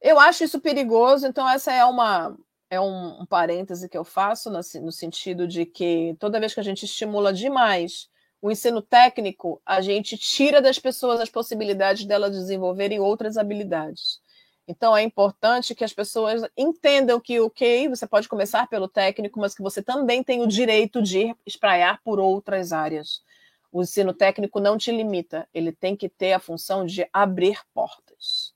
Eu 0.00 0.20
acho 0.20 0.44
isso 0.44 0.60
perigoso, 0.60 1.26
então 1.26 1.48
essa 1.48 1.72
é 1.72 1.84
uma 1.84 2.36
é 2.70 2.78
um, 2.78 3.22
um 3.22 3.26
parêntese 3.26 3.88
que 3.88 3.96
eu 3.96 4.04
faço 4.04 4.50
no, 4.50 4.60
no 4.82 4.92
sentido 4.92 5.48
de 5.48 5.64
que 5.64 6.14
toda 6.20 6.38
vez 6.38 6.52
que 6.52 6.60
a 6.60 6.62
gente 6.62 6.84
estimula 6.84 7.32
demais 7.32 8.10
o 8.40 8.50
ensino 8.50 8.80
técnico, 8.80 9.60
a 9.66 9.80
gente 9.80 10.16
tira 10.16 10.60
das 10.60 10.78
pessoas 10.78 11.18
as 11.18 11.30
possibilidades 11.30 12.04
delas 12.04 12.32
desenvolverem 12.32 13.00
outras 13.00 13.36
habilidades. 13.36 14.20
Então 14.68 14.94
é 14.96 15.02
importante 15.02 15.74
que 15.74 15.82
as 15.82 15.94
pessoas 15.94 16.42
entendam 16.56 17.18
que, 17.18 17.40
ok, 17.40 17.88
você 17.88 18.06
pode 18.06 18.28
começar 18.28 18.68
pelo 18.68 18.86
técnico, 18.86 19.40
mas 19.40 19.54
que 19.54 19.62
você 19.62 19.82
também 19.82 20.22
tem 20.22 20.42
o 20.42 20.46
direito 20.46 21.02
de 21.02 21.34
espraiar 21.46 22.00
por 22.04 22.20
outras 22.20 22.72
áreas. 22.72 23.22
O 23.70 23.82
ensino 23.82 24.14
técnico 24.14 24.60
não 24.60 24.78
te 24.78 24.90
limita, 24.90 25.48
ele 25.52 25.72
tem 25.72 25.96
que 25.96 26.08
ter 26.08 26.32
a 26.32 26.40
função 26.40 26.86
de 26.86 27.08
abrir 27.12 27.60
portas. 27.74 28.54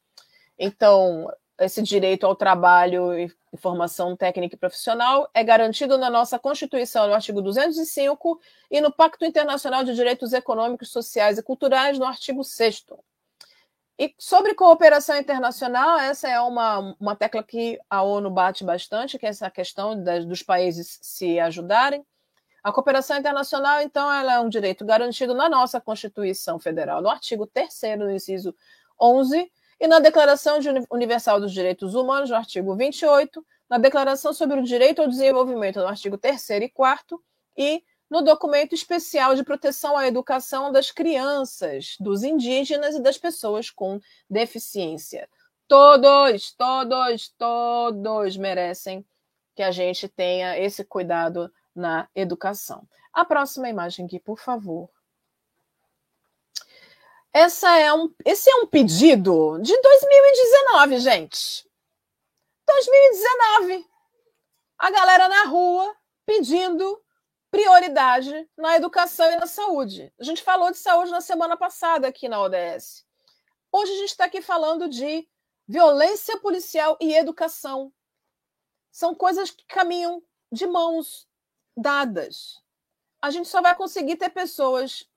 Então, 0.58 1.30
esse 1.60 1.82
direito 1.82 2.26
ao 2.26 2.34
trabalho 2.34 3.18
e 3.18 3.30
formação 3.56 4.16
técnica 4.16 4.54
e 4.54 4.58
profissional 4.58 5.28
é 5.34 5.44
garantido 5.44 5.98
na 5.98 6.08
nossa 6.08 6.38
Constituição, 6.38 7.06
no 7.06 7.14
artigo 7.14 7.42
205, 7.42 8.40
e 8.70 8.80
no 8.80 8.92
Pacto 8.92 9.24
Internacional 9.24 9.84
de 9.84 9.94
Direitos 9.94 10.32
Econômicos, 10.32 10.90
Sociais 10.90 11.38
e 11.38 11.42
Culturais, 11.42 11.98
no 11.98 12.04
artigo 12.04 12.42
6. 12.42 12.86
E 13.98 14.14
sobre 14.18 14.54
cooperação 14.54 15.16
internacional, 15.16 15.98
essa 15.98 16.28
é 16.28 16.40
uma, 16.40 16.96
uma 16.98 17.14
tecla 17.14 17.42
que 17.42 17.78
a 17.88 18.02
ONU 18.02 18.30
bate 18.30 18.64
bastante, 18.64 19.18
que 19.18 19.26
é 19.26 19.28
essa 19.28 19.50
questão 19.50 20.02
das, 20.02 20.24
dos 20.24 20.42
países 20.42 20.98
se 21.02 21.38
ajudarem. 21.38 22.04
A 22.62 22.72
cooperação 22.72 23.16
internacional, 23.16 23.80
então, 23.80 24.12
ela 24.12 24.34
é 24.34 24.40
um 24.40 24.48
direito 24.48 24.84
garantido 24.84 25.34
na 25.34 25.48
nossa 25.48 25.80
Constituição 25.80 26.60
Federal, 26.60 27.02
no 27.02 27.08
artigo 27.08 27.46
3 27.46 27.98
no 27.98 28.10
inciso 28.10 28.54
11, 29.00 29.50
e 29.80 29.88
na 29.88 29.98
Declaração 29.98 30.60
Universal 30.92 31.40
dos 31.40 31.52
Direitos 31.52 31.96
Humanos, 31.96 32.30
no 32.30 32.36
artigo 32.36 32.76
28, 32.76 33.44
na 33.68 33.78
Declaração 33.78 34.32
sobre 34.32 34.60
o 34.60 34.62
Direito 34.62 35.02
ao 35.02 35.08
Desenvolvimento, 35.08 35.80
no 35.80 35.88
artigo 35.88 36.16
3 36.16 36.50
e 36.50 36.68
4, 36.68 37.20
e 37.56 37.82
no 38.08 38.22
documento 38.22 38.74
especial 38.74 39.34
de 39.34 39.42
proteção 39.42 39.96
à 39.96 40.06
educação 40.06 40.70
das 40.70 40.92
crianças, 40.92 41.96
dos 41.98 42.22
indígenas 42.22 42.94
e 42.94 43.02
das 43.02 43.18
pessoas 43.18 43.70
com 43.70 43.98
deficiência. 44.30 45.28
Todos, 45.66 46.54
todos, 46.54 47.34
todos 47.36 48.36
merecem 48.36 49.04
que 49.56 49.62
a 49.62 49.72
gente 49.72 50.06
tenha 50.06 50.58
esse 50.58 50.84
cuidado 50.84 51.50
na 51.74 52.08
educação. 52.14 52.86
A 53.12 53.24
próxima 53.24 53.68
imagem 53.68 54.06
aqui, 54.06 54.18
por 54.18 54.38
favor. 54.38 54.90
Essa 57.32 57.78
é 57.78 57.92
um, 57.92 58.14
esse 58.24 58.50
é 58.50 58.56
um 58.56 58.66
pedido 58.66 59.58
de 59.60 59.80
2019, 59.80 60.98
gente. 60.98 61.68
2019. 62.66 63.86
A 64.78 64.90
galera 64.90 65.28
na 65.28 65.44
rua 65.44 65.96
pedindo 66.26 67.02
prioridade 67.50 68.48
na 68.56 68.76
educação 68.76 69.30
e 69.30 69.36
na 69.36 69.46
saúde. 69.46 70.12
A 70.18 70.24
gente 70.24 70.42
falou 70.42 70.70
de 70.70 70.78
saúde 70.78 71.10
na 71.10 71.20
semana 71.20 71.56
passada 71.56 72.08
aqui 72.08 72.28
na 72.28 72.40
ODS. 72.40 73.06
Hoje 73.70 73.92
a 73.92 73.96
gente 73.96 74.10
está 74.10 74.24
aqui 74.24 74.42
falando 74.42 74.88
de 74.88 75.28
violência 75.66 76.38
policial 76.38 76.96
e 77.00 77.14
educação. 77.14 77.92
São 78.90 79.14
coisas 79.14 79.50
que 79.50 79.64
caminham 79.66 80.22
de 80.50 80.66
mãos 80.66 81.26
dadas. 81.76 82.60
A 83.20 83.30
gente 83.30 83.48
só 83.48 83.60
vai 83.60 83.74
conseguir 83.74 84.16
ter 84.16 84.30
pessoas 84.30 85.08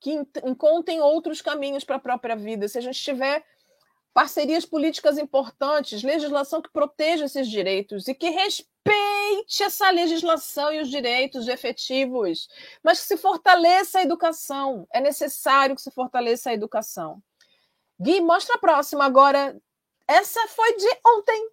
que 0.00 0.12
encontrem 0.44 1.00
outros 1.00 1.40
caminhos 1.40 1.82
para 1.82 1.96
a 1.96 2.00
própria 2.00 2.36
vida 2.36 2.68
se 2.68 2.76
a 2.76 2.80
gente 2.80 3.02
tiver 3.02 3.44
parcerias 4.12 4.64
políticas 4.64 5.18
importantes, 5.18 6.02
legislação 6.02 6.62
que 6.62 6.70
proteja 6.70 7.24
esses 7.24 7.48
direitos 7.48 8.06
e 8.06 8.14
que 8.14 8.30
respeite 8.30 9.62
essa 9.62 9.90
legislação 9.90 10.72
e 10.72 10.80
os 10.80 10.88
direitos 10.88 11.48
efetivos, 11.48 12.48
mas 12.82 13.00
que 13.00 13.06
se 13.06 13.16
fortaleça 13.16 13.98
a 13.98 14.02
educação. 14.02 14.86
É 14.92 15.00
necessário 15.00 15.74
que 15.74 15.82
se 15.82 15.90
fortaleça 15.90 16.50
a 16.50 16.54
educação. 16.54 17.20
Gui, 17.98 18.20
mostra 18.20 18.54
a 18.54 18.58
próxima 18.58 19.04
agora. 19.04 19.58
Essa 20.06 20.46
foi 20.48 20.76
de 20.76 20.88
ontem. 21.04 21.50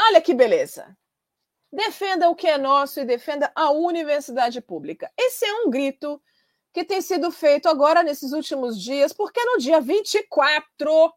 Olha 0.00 0.20
que 0.20 0.32
beleza. 0.32 0.96
Defenda 1.72 2.30
o 2.30 2.34
que 2.34 2.46
é 2.46 2.56
nosso 2.56 3.00
e 3.00 3.04
defenda 3.04 3.50
a 3.54 3.70
universidade 3.70 4.60
pública. 4.60 5.10
Esse 5.18 5.44
é 5.44 5.54
um 5.54 5.70
grito 5.70 6.20
que 6.72 6.84
tem 6.84 7.00
sido 7.00 7.30
feito 7.30 7.68
agora 7.68 8.02
nesses 8.02 8.32
últimos 8.32 8.80
dias, 8.80 9.12
porque 9.12 9.42
no 9.44 9.58
dia 9.58 9.80
24 9.80 11.12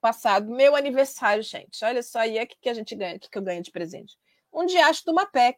passado, 0.00 0.50
meu 0.50 0.76
aniversário, 0.76 1.42
gente. 1.42 1.84
Olha 1.84 2.02
só 2.02 2.20
aí 2.20 2.38
é 2.38 2.46
que, 2.46 2.56
que 2.60 2.68
a 2.68 2.74
gente 2.74 2.94
ganha, 2.94 3.18
que, 3.18 3.28
que 3.28 3.38
eu 3.38 3.42
ganho 3.42 3.62
de 3.62 3.70
presente. 3.70 4.16
Um 4.52 4.66
diacho 4.66 5.02
de 5.04 5.10
uma 5.10 5.26
PEC 5.26 5.56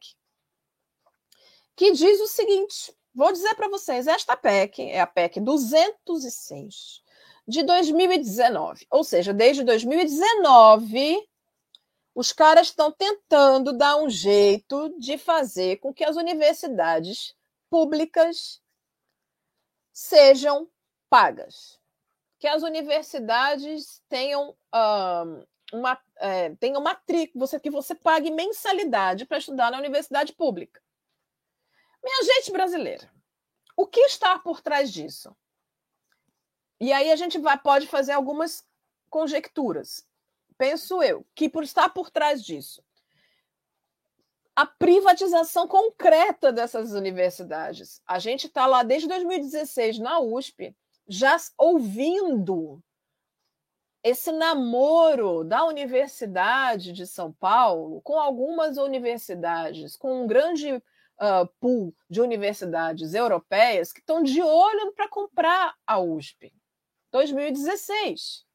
que 1.75 1.93
diz 1.93 2.21
o 2.21 2.27
seguinte: 2.27 2.95
vou 3.15 3.33
dizer 3.33 3.55
para 3.55 3.69
vocês, 3.69 4.07
esta 4.07 4.37
PEC 4.37 4.83
é 4.91 5.01
a 5.01 5.07
PEC 5.07 5.41
206 5.41 7.03
de 7.47 7.62
2019, 7.62 8.87
ou 8.91 9.05
seja, 9.05 9.33
desde 9.35 9.62
2019 9.62 11.19
os 12.16 12.33
caras 12.33 12.68
estão 12.68 12.90
tentando 12.90 13.72
dar 13.72 13.96
um 13.96 14.11
jeito 14.11 14.98
de 14.98 15.16
fazer 15.16 15.76
com 15.76 15.94
que 15.94 16.02
as 16.02 16.16
universidades 16.16 17.37
públicas 17.70 18.61
sejam 19.92 20.68
pagas 21.09 21.79
que 22.38 22.46
as 22.46 22.62
universidades 22.62 24.02
tenham 24.09 24.50
uh, 24.50 25.46
uma, 25.72 26.00
é, 26.16 26.55
tenham 26.57 26.83
matrícula, 26.83 27.46
que 27.61 27.70
você 27.70 27.94
pague 27.94 28.31
mensalidade 28.31 29.24
para 29.24 29.38
estudar 29.38 29.70
na 29.70 29.79
universidade 29.79 30.33
pública. 30.33 30.81
Minha 32.02 32.22
gente 32.22 32.52
brasileira, 32.52 33.11
o 33.76 33.87
que 33.87 34.00
está 34.00 34.38
por 34.38 34.61
trás 34.61 34.92
disso? 34.92 35.35
E 36.79 36.92
aí 36.92 37.11
a 37.11 37.16
gente 37.16 37.38
vai, 37.38 37.59
pode 37.59 37.87
fazer 37.87 38.12
algumas 38.12 38.64
conjecturas. 39.09 40.06
Penso 40.59 41.03
eu 41.03 41.27
que 41.35 41.49
por 41.49 41.62
estar 41.62 41.90
por 41.90 42.11
trás 42.11 42.42
disso, 42.42 42.83
a 44.55 44.64
privatização 44.64 45.69
concreta 45.69 46.51
dessas 46.51 46.92
universidades. 46.92 48.01
A 48.07 48.19
gente 48.19 48.47
está 48.47 48.66
lá 48.66 48.83
desde 48.83 49.07
2016 49.07 49.99
na 49.99 50.19
USP, 50.19 50.75
já 51.07 51.37
ouvindo 51.59 52.83
esse 54.03 54.33
namoro 54.33 55.45
da 55.45 55.64
Universidade 55.66 56.92
de 56.92 57.07
São 57.07 57.33
Paulo 57.33 58.01
com 58.01 58.19
algumas 58.19 58.79
universidades, 58.79 59.95
com 59.95 60.23
um 60.23 60.27
grande 60.27 60.73
uh, 60.73 61.47
pool 61.61 61.95
de 62.09 62.23
universidades 62.23 63.12
europeias 63.12 63.92
que 63.92 64.01
estão 64.01 64.23
de 64.23 64.40
olho 64.40 64.92
para 64.92 65.09
comprar 65.09 65.75
a 65.87 65.99
USP. 65.99 66.51
2016. 67.11 68.45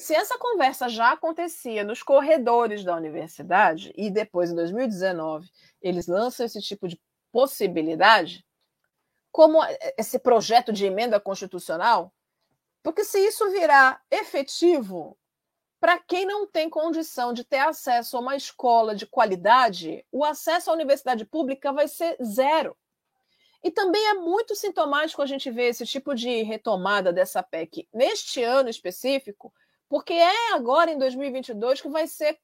Se 0.00 0.14
essa 0.14 0.38
conversa 0.38 0.88
já 0.88 1.12
acontecia 1.12 1.84
nos 1.84 2.02
corredores 2.02 2.82
da 2.82 2.96
universidade 2.96 3.92
e 3.94 4.10
depois, 4.10 4.50
em 4.50 4.54
2019, 4.54 5.46
eles 5.82 6.06
lançam 6.06 6.46
esse 6.46 6.58
tipo 6.62 6.88
de 6.88 6.98
possibilidade, 7.30 8.42
como 9.30 9.60
esse 9.98 10.18
projeto 10.18 10.72
de 10.72 10.86
emenda 10.86 11.20
constitucional, 11.20 12.14
porque 12.82 13.04
se 13.04 13.18
isso 13.18 13.50
virar 13.50 14.02
efetivo, 14.10 15.18
para 15.78 15.98
quem 15.98 16.24
não 16.24 16.46
tem 16.46 16.70
condição 16.70 17.34
de 17.34 17.44
ter 17.44 17.58
acesso 17.58 18.16
a 18.16 18.20
uma 18.20 18.34
escola 18.34 18.94
de 18.94 19.06
qualidade, 19.06 20.02
o 20.10 20.24
acesso 20.24 20.70
à 20.70 20.72
universidade 20.72 21.26
pública 21.26 21.74
vai 21.74 21.86
ser 21.86 22.16
zero. 22.24 22.74
E 23.62 23.70
também 23.70 24.02
é 24.08 24.14
muito 24.14 24.56
sintomático 24.56 25.20
a 25.20 25.26
gente 25.26 25.50
ver 25.50 25.68
esse 25.68 25.84
tipo 25.84 26.14
de 26.14 26.42
retomada 26.42 27.12
dessa 27.12 27.42
PEC 27.42 27.86
neste 27.92 28.42
ano 28.42 28.70
específico, 28.70 29.52
porque 29.90 30.12
é 30.12 30.52
agora 30.54 30.92
em 30.92 30.96
2022 30.96 31.80
que 31.80 31.88
vai 31.88 32.06
ser 32.06 32.38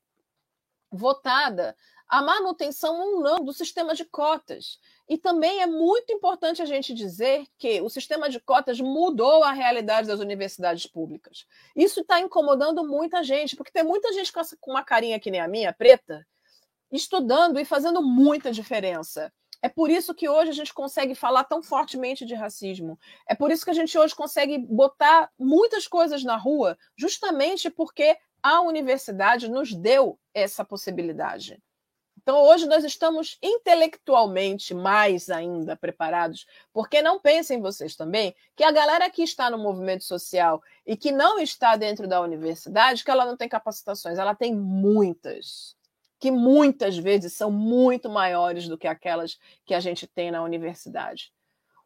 votada 0.90 1.76
a 2.08 2.20
manutenção 2.20 3.00
ou 3.00 3.20
não 3.20 3.44
do 3.44 3.52
sistema 3.52 3.94
de 3.94 4.04
cotas. 4.04 4.80
E 5.08 5.16
também 5.16 5.62
é 5.62 5.66
muito 5.66 6.12
importante 6.12 6.60
a 6.60 6.64
gente 6.64 6.92
dizer 6.92 7.46
que 7.56 7.80
o 7.80 7.88
sistema 7.88 8.28
de 8.28 8.40
cotas 8.40 8.80
mudou 8.80 9.44
a 9.44 9.52
realidade 9.52 10.08
das 10.08 10.18
universidades 10.18 10.86
públicas. 10.86 11.46
Isso 11.74 12.00
está 12.00 12.20
incomodando 12.20 12.84
muita 12.84 13.22
gente, 13.22 13.54
porque 13.54 13.72
tem 13.72 13.84
muita 13.84 14.12
gente 14.12 14.32
com 14.60 14.72
uma 14.72 14.84
carinha 14.84 15.20
que 15.20 15.30
nem 15.30 15.40
a 15.40 15.48
minha, 15.48 15.72
preta, 15.72 16.26
estudando 16.90 17.60
e 17.60 17.64
fazendo 17.64 18.02
muita 18.02 18.50
diferença. 18.50 19.32
É 19.62 19.68
por 19.68 19.90
isso 19.90 20.14
que 20.14 20.28
hoje 20.28 20.50
a 20.50 20.54
gente 20.54 20.72
consegue 20.72 21.14
falar 21.14 21.44
tão 21.44 21.62
fortemente 21.62 22.24
de 22.24 22.34
racismo. 22.34 22.98
É 23.28 23.34
por 23.34 23.50
isso 23.50 23.64
que 23.64 23.70
a 23.70 23.74
gente 23.74 23.96
hoje 23.96 24.14
consegue 24.14 24.58
botar 24.58 25.30
muitas 25.38 25.86
coisas 25.88 26.22
na 26.22 26.36
rua, 26.36 26.78
justamente 26.96 27.70
porque 27.70 28.16
a 28.42 28.60
universidade 28.60 29.50
nos 29.50 29.74
deu 29.74 30.18
essa 30.32 30.64
possibilidade. 30.64 31.60
Então, 32.26 32.42
hoje 32.42 32.66
nós 32.66 32.82
estamos 32.82 33.38
intelectualmente 33.40 34.74
mais 34.74 35.30
ainda 35.30 35.76
preparados, 35.76 36.44
porque 36.72 37.00
não 37.00 37.20
pensem 37.20 37.60
vocês 37.60 37.94
também 37.94 38.34
que 38.56 38.64
a 38.64 38.72
galera 38.72 39.08
que 39.08 39.22
está 39.22 39.48
no 39.48 39.56
movimento 39.56 40.02
social 40.02 40.60
e 40.84 40.96
que 40.96 41.12
não 41.12 41.38
está 41.38 41.76
dentro 41.76 42.08
da 42.08 42.20
universidade, 42.20 43.04
que 43.04 43.10
ela 43.12 43.24
não 43.24 43.36
tem 43.36 43.48
capacitações, 43.48 44.18
ela 44.18 44.34
tem 44.34 44.52
muitas, 44.52 45.76
que 46.18 46.30
muitas 46.30 46.96
vezes 46.96 47.32
são 47.32 47.50
muito 47.50 48.08
maiores 48.08 48.68
do 48.68 48.78
que 48.78 48.86
aquelas 48.86 49.38
que 49.64 49.74
a 49.74 49.80
gente 49.80 50.06
tem 50.06 50.30
na 50.30 50.42
universidade. 50.42 51.32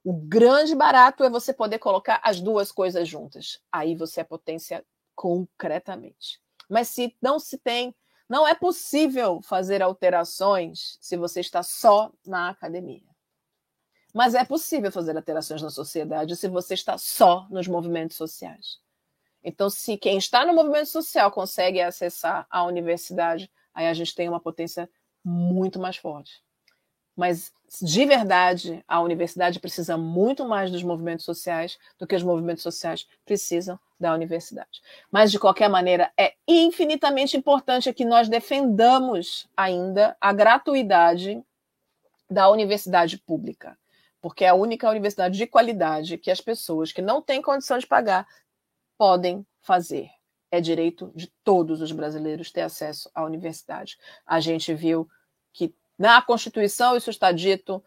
O 0.03 0.13
grande 0.13 0.75
barato 0.75 1.25
é 1.25 1.31
você 1.31 1.53
poder 1.53 1.79
colocar 1.79 2.21
as 2.23 2.41
duas 2.41 2.73
coisas 2.73 3.09
juntas. 3.09 3.61
Aí 3.71 3.95
você 3.95 4.21
é 4.21 4.25
potência 4.25 4.85
concretamente. 5.15 6.41
Mas 6.69 6.89
se 6.89 7.15
não 7.21 7.39
se 7.39 7.59
tem, 7.59 7.95
não 8.29 8.47
é 8.47 8.55
possível 8.55 9.43
fazer 9.43 9.83
alterações 9.83 10.97
se 11.01 11.17
você 11.17 11.41
está 11.41 11.63
só 11.63 12.13
na 12.25 12.49
academia. 12.49 13.03
Mas 14.15 14.35
é 14.35 14.45
possível 14.45 14.91
fazer 14.91 15.17
alterações 15.17 15.63
na 15.63 15.71
sociedade 15.71 16.37
se 16.37 16.49
você 16.49 16.75
está 16.75 16.97
só 16.97 17.47
nos 17.51 17.69
movimentos 17.69 18.17
sociais. 18.17 18.79
Então, 19.43 19.71
se 19.71 19.97
quem 19.97 20.19
está 20.19 20.45
no 20.45 20.53
movimento 20.53 20.87
social 20.87 21.31
consegue 21.31 21.81
acessar 21.81 22.47
a 22.51 22.65
universidade, 22.65 23.51
aí 23.75 23.87
a 23.87 23.95
gente 23.95 24.15
tem 24.15 24.29
uma 24.29 24.41
potência 24.41 24.89
muito 25.25 25.79
mais 25.79 25.97
forte. 25.97 26.43
Mas, 27.17 27.53
de 27.83 28.07
verdade, 28.07 28.83
a 28.89 29.01
universidade 29.01 29.61
precisa 29.61 29.97
muito 29.97 30.47
mais 30.47 30.71
dos 30.71 30.83
movimentos 30.83 31.25
sociais 31.25 31.79
do 31.99 32.07
que 32.07 32.17
os 32.17 32.23
movimentos 32.23 32.63
sociais 32.63 33.07
precisam 33.25 33.79
da 33.99 34.15
universidade. 34.15 34.81
Mas, 35.11 35.31
de 35.31 35.39
qualquer 35.39 35.69
maneira, 35.69 36.11
é 36.17 36.35
infinitamente 36.49 37.37
importante 37.37 37.93
que 37.93 38.05
nós 38.05 38.29
defendamos 38.29 39.47
ainda 39.57 40.17
a 40.21 40.33
gratuidade 40.33 41.45
da 42.31 42.49
universidade 42.49 43.19
pública, 43.19 43.77
porque 44.21 44.45
é 44.45 44.49
a 44.49 44.55
única 44.55 44.89
universidade 44.89 45.37
de 45.37 45.47
qualidade 45.47 46.17
que 46.17 46.31
as 46.31 46.41
pessoas 46.41 46.93
que 46.93 47.03
não 47.03 47.21
têm 47.21 47.43
condição 47.43 47.77
de 47.77 47.87
pagar 47.87 48.27
podem 48.97 49.45
fazer. 49.61 50.11
É 50.51 50.61
direito 50.61 51.13
de 51.15 51.29
todos 51.45 51.81
os 51.81 51.93
brasileiros 51.93 52.51
ter 52.51 52.63
acesso 52.63 53.11
à 53.15 53.25
universidade. 53.25 53.97
A 54.27 54.41
gente 54.41 54.75
viu 54.75 55.09
que 55.53 55.75
na 55.99 56.21
Constituição 56.21 56.97
isso 56.97 57.11
está 57.11 57.31
dito, 57.31 57.83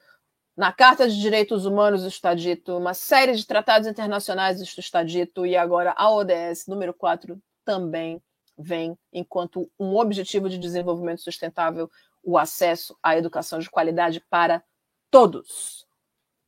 na 0.56 0.72
Carta 0.72 1.10
de 1.10 1.20
Direitos 1.20 1.66
Humanos 1.66 2.02
isso 2.02 2.10
está 2.10 2.34
dito, 2.34 2.78
uma 2.78 2.94
série 2.94 3.34
de 3.34 3.46
tratados 3.46 3.88
internacionais 3.88 4.62
isso 4.62 4.80
está 4.80 5.04
dito, 5.04 5.46
e 5.46 5.58
agora 5.58 5.94
a 5.98 6.12
ODS 6.12 6.68
número 6.68 6.94
4 6.94 7.42
também 7.66 8.22
vem 8.58 8.98
enquanto 9.12 9.70
um 9.80 9.96
objetivo 9.96 10.48
de 10.48 10.58
desenvolvimento 10.58 11.22
sustentável 11.22 11.90
o 12.24 12.38
acesso 12.38 12.98
à 13.02 13.18
educação 13.18 13.60
de 13.60 13.70
qualidade 13.70 14.24
para 14.30 14.64
todos. 15.12 15.86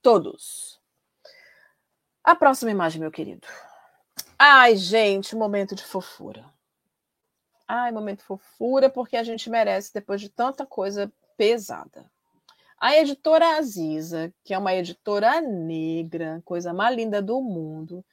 Todos. 0.01 0.80
A 2.23 2.36
próxima 2.36 2.71
imagem, 2.71 3.01
meu 3.01 3.12
querido. 3.12 3.47
Ai, 4.38 4.76
gente, 4.76 5.36
momento 5.36 5.74
de 5.76 5.84
fofura. 5.84 6.45
Ai, 7.67 7.91
momento 7.91 8.19
de 8.19 8.26
fofura, 8.26 8.89
porque 8.89 9.15
a 9.15 9.24
gente 9.24 9.50
merece 9.50 9.93
depois 9.93 10.19
de 10.19 10.30
tanta 10.30 10.65
coisa 10.65 11.12
pesada. 11.38 12.06
A 12.78 12.98
editora 12.98 13.58
Aziza, 13.58 14.34
que 14.43 14.54
é 14.54 14.58
uma 14.58 14.76
editora 14.76 15.39
negra, 15.39 16.41
coisa 16.43 16.74
mais 16.74 16.95
linda 16.95 17.21
do 17.21 17.41
mundo, 17.41 18.04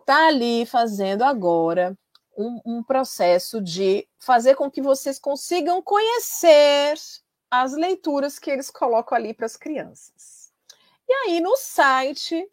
está 0.00 0.28
ali 0.28 0.64
fazendo 0.64 1.22
agora 1.22 1.96
um, 2.36 2.60
um, 2.64 2.82
processo 2.82 3.60
de 3.60 4.08
fazer 4.18 4.54
com 4.54 4.70
que 4.70 4.80
vocês 4.80 5.18
consigam 5.18 5.82
conhecer 5.82 6.94
as 7.50 7.74
leituras 7.74 8.38
que 8.38 8.50
eles 8.50 8.70
colocam 8.70 9.16
ali 9.16 9.34
para 9.34 9.46
as 9.46 9.56
crianças. 9.56 10.50
E 11.06 11.12
aí, 11.12 11.40
no 11.40 11.56
site 11.56 12.50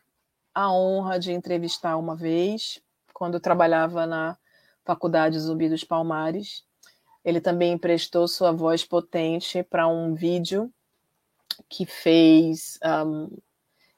a 0.54 0.72
honra 0.72 1.20
de 1.20 1.32
entrevistar 1.32 1.98
uma 1.98 2.16
vez, 2.16 2.82
quando 3.14 3.36
eu 3.36 3.40
trabalhava 3.40 4.06
na 4.06 4.38
Faculdade 4.84 5.40
Zumbi 5.40 5.70
dos 5.70 5.84
Palmares. 5.84 6.64
Ele 7.24 7.40
também 7.40 7.74
emprestou 7.74 8.28
sua 8.28 8.52
voz 8.52 8.84
potente 8.84 9.64
para 9.64 9.88
um 9.88 10.14
vídeo 10.14 10.72
que 11.70 11.86
fez. 11.86 12.78
Um, 12.84 13.30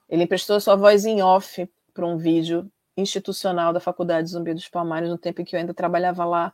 ele 0.08 0.24
emprestou 0.24 0.60
sua 0.60 0.76
voz 0.76 1.06
em 1.06 1.22
off 1.22 1.68
para 1.94 2.06
um 2.06 2.18
vídeo 2.18 2.70
institucional 2.96 3.74
da 3.74 3.80
Faculdade 3.80 4.30
Zumbi 4.30 4.54
dos 4.54 4.70
Palmares, 4.70 5.10
no 5.10 5.18
tempo 5.18 5.42
em 5.42 5.46
que 5.46 5.56
eu 5.56 5.60
ainda 5.60 5.74
trabalhava 5.74 6.24
lá. 6.24 6.54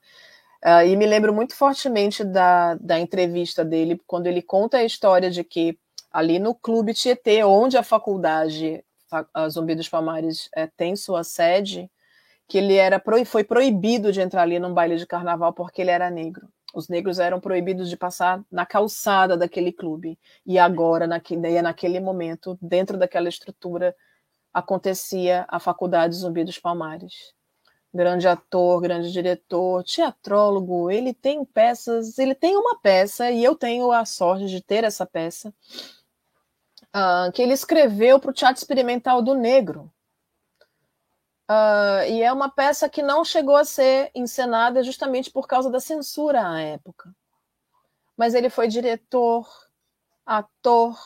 Uh, 0.63 0.85
e 0.85 0.95
me 0.95 1.05
lembro 1.05 1.33
muito 1.33 1.55
fortemente 1.55 2.23
da, 2.23 2.75
da 2.75 2.99
entrevista 2.99 3.65
dele, 3.65 3.99
quando 4.07 4.27
ele 4.27 4.41
conta 4.41 4.77
a 4.77 4.83
história 4.83 5.29
de 5.29 5.43
que 5.43 5.77
ali 6.11 6.39
no 6.39 6.53
Clube 6.53 6.93
Tietê, 6.93 7.43
onde 7.43 7.77
a 7.77 7.83
faculdade 7.83 8.83
a 9.34 9.50
Zumbi 9.50 9.76
dos 9.76 9.89
Palmares 9.89 10.50
é, 10.56 10.67
tem 10.67 10.95
sua 10.95 11.24
sede, 11.24 11.89
que 12.47 12.58
ele 12.58 12.76
era 12.76 13.02
foi 13.26 13.43
proibido 13.43 14.12
de 14.12 14.21
entrar 14.21 14.41
ali 14.41 14.60
num 14.60 14.74
baile 14.74 14.97
de 14.97 15.08
carnaval 15.08 15.54
porque 15.54 15.82
ele 15.82 15.91
era 15.91 16.10
negro. 16.10 16.50
Os 16.74 16.88
negros 16.88 17.19
eram 17.19 17.39
proibidos 17.39 17.89
de 17.89 17.97
passar 17.97 18.43
na 18.52 18.65
calçada 18.65 19.36
daquele 19.36 19.71
clube. 19.71 20.17
E 20.45 20.58
agora, 20.58 21.06
naquele, 21.06 21.62
naquele 21.62 22.00
momento, 22.00 22.58
dentro 22.62 22.97
daquela 22.97 23.28
estrutura, 23.28 23.95
acontecia 24.54 25.45
a 25.47 25.60
Faculdade 25.60 26.15
Zumbi 26.15 26.43
dos 26.43 26.60
Palmares. 26.60 27.34
Grande 27.93 28.28
ator, 28.28 28.82
grande 28.82 29.12
diretor, 29.12 29.84
teatrólogo, 29.84 30.89
ele 30.89 31.13
tem 31.13 31.43
peças, 31.43 32.17
ele 32.17 32.34
tem 32.34 32.56
uma 32.56 32.80
peça, 32.80 33.30
e 33.30 33.43
eu 33.43 33.54
tenho 33.54 33.91
a 33.91 34.06
sorte 34.06 34.47
de 34.47 34.62
ter 34.62 34.86
essa 34.86 35.06
peça, 35.06 35.54
uh, 36.95 37.32
que 37.32 37.41
ele 37.41 37.54
escreveu 37.54 38.19
para 38.19 38.32
o 38.32 38.34
Teatro 38.34 38.60
Experimental 38.60 39.22
do 39.22 39.34
Negro, 39.34 39.91
Uh, 41.51 42.07
e 42.07 42.24
é 42.24 42.32
uma 42.32 42.49
peça 42.49 42.88
que 42.88 43.01
não 43.01 43.26
chegou 43.26 43.57
a 43.57 43.65
ser 43.65 44.09
encenada 44.15 44.82
justamente 44.82 45.30
por 45.30 45.47
causa 45.47 45.70
da 45.70 45.82
censura 45.82 46.47
à 46.47 46.61
época. 46.61 47.13
Mas 48.15 48.34
ele 48.34 48.49
foi 48.49 48.70
diretor, 48.70 49.45
ator, 50.26 50.97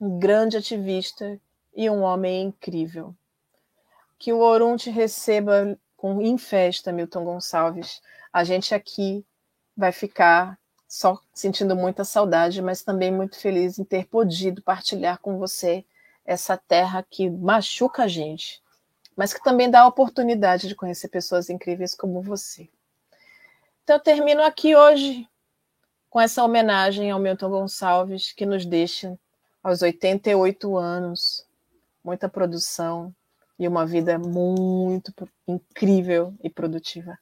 um 0.00 0.20
grande 0.20 0.56
ativista 0.56 1.36
e 1.74 1.90
um 1.90 2.02
homem 2.02 2.42
incrível. 2.42 3.12
Que 4.20 4.32
o 4.32 4.38
Orum 4.38 4.76
te 4.76 4.88
receba 4.88 5.76
com 5.96 6.22
em 6.22 6.38
festa, 6.38 6.92
Milton 6.92 7.24
Gonçalves. 7.24 8.00
A 8.32 8.44
gente 8.44 8.76
aqui 8.76 9.26
vai 9.76 9.90
ficar 9.90 10.56
só 10.92 11.18
sentindo 11.32 11.74
muita 11.76 12.04
saudade, 12.04 12.60
mas 12.60 12.82
também 12.82 13.10
muito 13.10 13.38
feliz 13.38 13.78
em 13.78 13.84
ter 13.84 14.06
podido 14.06 14.62
partilhar 14.62 15.18
com 15.18 15.38
você 15.38 15.84
essa 16.24 16.56
terra 16.56 17.04
que 17.08 17.30
machuca 17.30 18.04
a 18.04 18.08
gente 18.08 18.62
mas 19.16 19.32
que 19.32 19.42
também 19.42 19.70
dá 19.70 19.82
a 19.82 19.86
oportunidade 19.86 20.68
de 20.68 20.74
conhecer 20.74 21.08
pessoas 21.08 21.50
incríveis 21.50 21.94
como 21.94 22.22
você. 22.22 22.68
Então, 23.84 23.96
eu 23.96 24.00
termino 24.00 24.42
aqui 24.42 24.74
hoje 24.74 25.28
com 26.08 26.20
essa 26.20 26.44
homenagem 26.44 27.10
ao 27.10 27.18
Milton 27.18 27.50
Gonçalves, 27.50 28.32
que 28.32 28.46
nos 28.46 28.64
deixa 28.64 29.18
aos 29.62 29.82
88 29.82 30.76
anos, 30.76 31.46
muita 32.04 32.28
produção 32.28 33.14
e 33.58 33.66
uma 33.66 33.86
vida 33.86 34.18
muito 34.18 35.12
incrível 35.46 36.34
e 36.42 36.50
produtiva. 36.50 37.18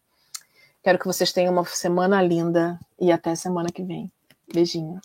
Quero 0.82 0.98
que 0.98 1.06
vocês 1.06 1.32
tenham 1.32 1.52
uma 1.52 1.64
semana 1.66 2.22
linda 2.22 2.78
e 2.98 3.12
até 3.12 3.34
semana 3.34 3.68
que 3.70 3.82
vem. 3.82 4.10
Beijinho. 4.52 5.00